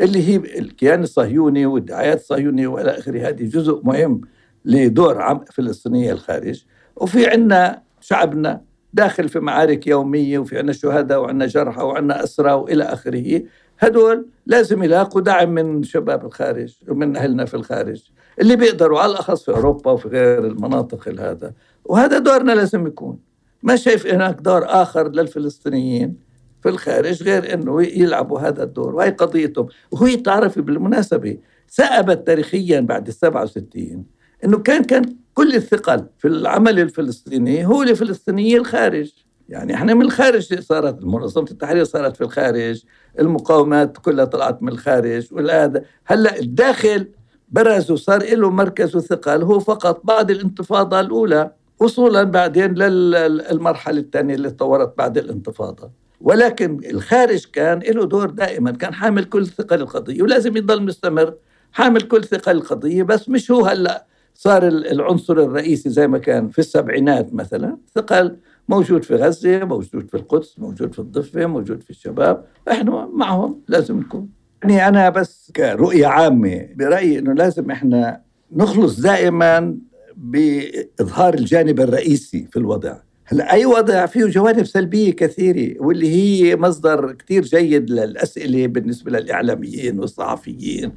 اللي 0.00 0.28
هي 0.28 0.36
الكيان 0.36 1.02
الصهيوني 1.02 1.66
والدعايات 1.66 2.20
الصهيونية 2.20 2.66
وإلى 2.66 2.90
آخره. 2.90 3.28
هذه 3.28 3.44
جزء 3.44 3.80
مهم 3.84 4.20
لدور 4.64 5.22
عم 5.22 5.44
فلسطينية 5.52 6.12
الخارج. 6.12 6.64
وفي 7.02 7.26
عندنا 7.26 7.82
شعبنا 8.00 8.60
داخل 8.92 9.28
في 9.28 9.40
معارك 9.40 9.86
يومية 9.86 10.38
وفي 10.38 10.58
عنا 10.58 10.72
شهداء 10.72 11.20
وعنا 11.20 11.46
جرحى 11.46 11.82
وعنا 11.82 12.24
أسرى 12.24 12.52
وإلى 12.52 12.84
آخره. 12.84 13.42
هدول 13.78 14.26
لازم 14.46 14.82
يلاقوا 14.82 15.20
دعم 15.20 15.54
من 15.54 15.82
شباب 15.82 16.26
الخارج 16.26 16.74
ومن 16.88 17.16
أهلنا 17.16 17.44
في 17.44 17.54
الخارج 17.54 18.02
اللي 18.40 18.56
بيقدروا 18.56 19.00
على 19.00 19.12
الأخص 19.12 19.44
في 19.44 19.50
أوروبا 19.50 19.90
وفي 19.90 20.08
غير 20.08 20.46
المناطق 20.46 21.08
هذا 21.08 21.52
وهذا 21.84 22.18
دورنا 22.18 22.52
لازم 22.52 22.86
يكون. 22.86 23.18
ما 23.62 23.76
شايف 23.76 24.06
هناك 24.06 24.40
دور 24.40 24.64
آخر 24.64 25.08
للفلسطينيين 25.08 26.16
في 26.62 26.68
الخارج 26.68 27.22
غير 27.22 27.54
أنه 27.54 27.82
يلعبوا 27.82 28.40
هذا 28.40 28.62
الدور 28.62 28.94
وهي 28.94 29.10
قضيتهم. 29.10 29.66
وهي 29.90 30.16
تعرفي 30.16 30.62
بالمناسبة 30.62 31.38
ثأبت 31.70 32.26
تاريخيا 32.26 32.80
بعد 32.80 33.06
السبعة 33.08 33.42
وستين. 33.42 34.21
أنه 34.44 34.58
كان 34.58 34.84
كان 34.84 35.16
كل 35.34 35.54
الثقل 35.54 36.06
في 36.18 36.28
العمل 36.28 36.80
الفلسطيني 36.80 37.66
هو 37.66 37.82
لفلسطيني 37.82 38.56
الخارج. 38.56 39.12
يعني 39.48 39.74
إحنا 39.74 39.94
من 39.94 40.02
الخارج 40.02 40.60
صارت 40.60 41.04
منظمة 41.04 41.46
التحرير 41.50 41.84
صارت 41.84 42.16
في 42.16 42.24
الخارج 42.24 42.82
المقاومات 43.18 43.98
كلها 43.98 44.24
طلعت 44.24 44.62
من 44.62 44.68
الخارج 44.68 45.28
والآن 45.32 45.82
هلأ 46.04 46.38
الداخل 46.38 47.08
برز 47.48 47.90
وصار 47.90 48.34
له 48.36 48.50
مركز 48.50 48.96
وثقل 48.96 49.42
هو 49.42 49.60
فقط 49.60 50.00
بعد 50.04 50.30
الانتفاضة 50.30 51.00
الأولى 51.00 51.50
وصولا 51.80 52.22
بعدين 52.22 52.74
للمرحلة 52.74 54.00
الثانية 54.00 54.34
اللي 54.34 54.50
تطورت 54.50 54.98
بعد 54.98 55.18
الانتفاضة. 55.18 55.90
ولكن 56.20 56.80
الخارج 56.90 57.44
كان 57.52 57.78
له 57.78 58.04
دور 58.04 58.30
دائما 58.30 58.70
كان 58.70 58.94
حامل 58.94 59.24
كل 59.24 59.46
ثقل 59.46 59.80
القضية 59.80 60.22
ولازم 60.22 60.56
يضل 60.56 60.82
مستمر 60.82 61.34
حامل 61.72 62.00
كل 62.02 62.24
ثقل 62.24 62.52
القضية 62.56 63.02
بس 63.02 63.28
مش 63.28 63.50
هو 63.50 63.64
هلأ 63.66 64.06
صار 64.34 64.68
العنصر 64.68 65.32
الرئيسي 65.32 65.90
زي 65.90 66.08
ما 66.08 66.18
كان 66.18 66.48
في 66.48 66.58
السبعينات 66.58 67.34
مثلا 67.34 67.76
ثقل 67.94 68.36
موجود 68.68 69.04
في 69.04 69.14
غزة 69.14 69.64
موجود 69.64 70.08
في 70.08 70.14
القدس 70.14 70.58
موجود 70.58 70.92
في 70.92 70.98
الضفة 70.98 71.46
موجود 71.46 71.82
في 71.82 71.90
الشباب. 71.90 72.44
إحنا 72.70 73.08
معهم 73.12 73.60
لازم 73.68 74.00
نكون. 74.00 74.28
يعني 74.62 74.88
أنا 74.88 75.10
بس 75.10 75.52
كرؤية 75.56 76.06
عامة 76.06 76.68
برأيي 76.76 77.18
أنه 77.18 77.32
لازم 77.32 77.70
إحنا 77.70 78.20
نخلص 78.52 79.00
دائما 79.00 79.76
بإظهار 80.16 81.34
الجانب 81.34 81.80
الرئيسي 81.80 82.46
في 82.50 82.58
الوضع. 82.58 82.96
هلأ 83.24 83.52
أي 83.52 83.66
وضع 83.66 84.06
فيه 84.06 84.24
جوانب 84.24 84.64
سلبية 84.64 85.12
كثيرة 85.12 85.82
واللي 85.82 86.08
هي 86.08 86.56
مصدر 86.56 87.12
كثير 87.12 87.42
جيد 87.42 87.90
للأسئلة 87.90 88.66
بالنسبة 88.66 89.10
للإعلاميين 89.10 89.98
والصحفيين. 89.98 90.92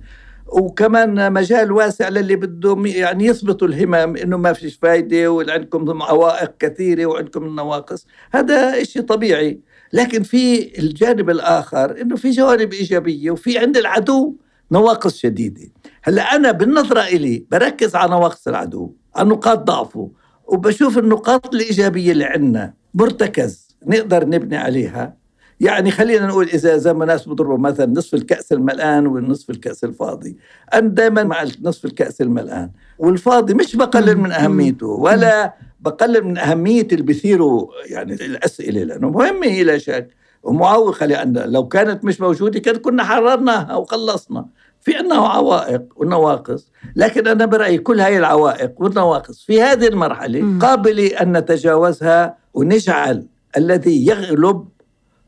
وكمان 0.48 1.34
مجال 1.34 1.72
واسع 1.72 2.10
للي 2.10 2.36
بدهم 2.36 2.86
يعني 2.86 3.26
يثبتوا 3.26 3.68
الهمم 3.68 4.18
إنه 4.18 4.38
ما 4.38 4.54
فيش 4.54 4.76
فايدة 4.76 5.32
وعندكم 5.32 6.02
عوائق 6.04 6.58
كثيرة 6.60 7.06
وعندكم 7.06 7.46
نواقص 7.56 8.06
هذا 8.32 8.84
شيء 8.84 9.02
طبيعي. 9.02 9.60
لكن 9.94 10.24
في 10.24 10.72
الجانب 10.80 11.30
الآخر 11.30 12.02
إنه 12.02 12.16
في 12.16 12.30
جوانب 12.32 12.74
إيجابية 12.74 13.32
وفي 13.32 13.58
عند 13.58 13.78
العدو 13.78 14.36
نواقص 14.72 15.18
شديدة. 15.18 15.72
هلأ 16.04 16.36
أنا 16.36 16.52
بالنظرة 16.52 17.02
إلي 17.02 17.46
بركز 17.52 17.96
على 17.96 18.12
نواقص 18.12 18.48
العدو 18.48 18.94
على 19.16 19.30
نقاط 19.30 19.60
ضعفه 19.60 20.12
وبشوف 20.46 20.98
النقاط 20.98 21.54
الإيجابية 21.56 22.12
اللي 22.12 22.26
عندنا 22.26 22.74
مرتكز 22.94 23.78
نقدر 23.86 24.26
نبني 24.26 24.58
عليها. 24.58 25.25
يعني 25.60 25.92
خلينا 25.92 26.28
نقول 26.28 26.46
إذا 26.46 26.78
زي 26.78 26.94
ما 26.94 27.06
ناس 27.06 27.30
بضربوا 27.30 27.58
مثلا 27.58 27.86
نصف 27.86 28.14
الكأس 28.14 28.52
الملآن 28.52 29.08
والنصف 29.08 29.50
الكأس 29.50 29.84
الفاضي. 29.84 30.38
أنا 30.74 30.88
دائما 30.88 31.24
مع 31.24 31.44
نصف 31.62 31.86
الكأس 31.86 32.22
الملآن. 32.22 32.70
والفاضي 33.00 33.54
مش 33.54 33.76
بقلل 33.76 34.18
من 34.18 34.32
أهميته 34.32 34.88
ولا 34.88 35.54
بقلل 35.80 36.24
من 36.24 36.38
أهمية 36.38 36.88
اللي 36.92 37.04
بيثيروا 37.04 37.68
يعني 37.86 38.14
الأسئلة 38.14 38.84
لأنه 38.84 39.10
مهمه 39.10 39.48
هي 39.48 39.64
لا 39.64 39.78
شك 39.78 40.08
ومعوقه 40.44 41.06
لأن 41.06 41.34
لو 41.38 41.68
كانت 41.68 42.06
مش 42.06 42.22
موجودة 42.22 42.60
كان 42.60 42.76
كنا 42.76 43.04
حررناها 43.04 43.76
وخلصنا. 43.76 44.46
في 44.82 44.96
عندنا 44.96 45.16
عوائق 45.16 45.82
ونواقص 45.96 46.72
لكن 46.96 47.28
أنا 47.28 47.46
برأيي 47.46 47.78
كل 47.78 48.00
هاي 48.00 48.18
العوائق 48.18 48.72
والنواقص 48.78 49.44
في 49.46 49.62
هذه 49.62 49.88
المرحلة 49.88 50.60
قابلة 50.60 51.08
أن 51.08 51.38
نتجاوزها 51.38 52.38
ونجعل 52.54 53.26
الذي 53.58 54.08
يغلب 54.08 54.68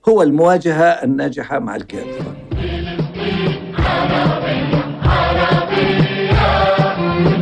هو 0.09 0.21
المواجهة 0.21 0.83
الناجحة 0.83 1.59
مع 1.59 1.75
الكارثة 1.75 2.25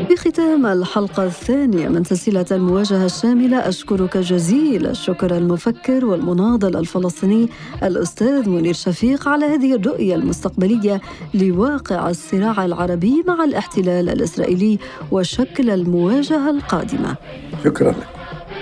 بختام 0.10 0.66
الحلقة 0.66 1.24
الثانية 1.26 1.88
من 1.88 2.04
سلسلة 2.04 2.46
المواجهة 2.52 3.06
الشاملة 3.06 3.58
أشكرك 3.70 4.18
جزيل 4.18 4.88
الشكر 4.88 5.38
المفكر 5.38 6.06
والمناضل 6.06 6.78
الفلسطيني 6.78 7.50
الأستاذ 7.84 8.50
منير 8.50 8.74
شفيق 8.74 9.28
على 9.28 9.46
هذه 9.46 9.76
الرؤية 9.76 10.16
المستقبلية 10.16 11.02
لواقع 11.34 12.10
الصراع 12.10 12.66
العربي 12.66 13.24
مع 13.28 13.44
الاحتلال 13.44 14.10
الإسرائيلي 14.10 14.80
وشكل 15.12 15.70
المواجهة 15.70 16.50
القادمة. 16.50 17.16
شكرا 17.64 17.92
لك. 17.92 18.08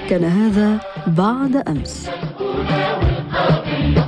كان 0.10 0.24
هذا 0.24 0.80
بعد 1.08 1.56
أمس. 1.56 2.10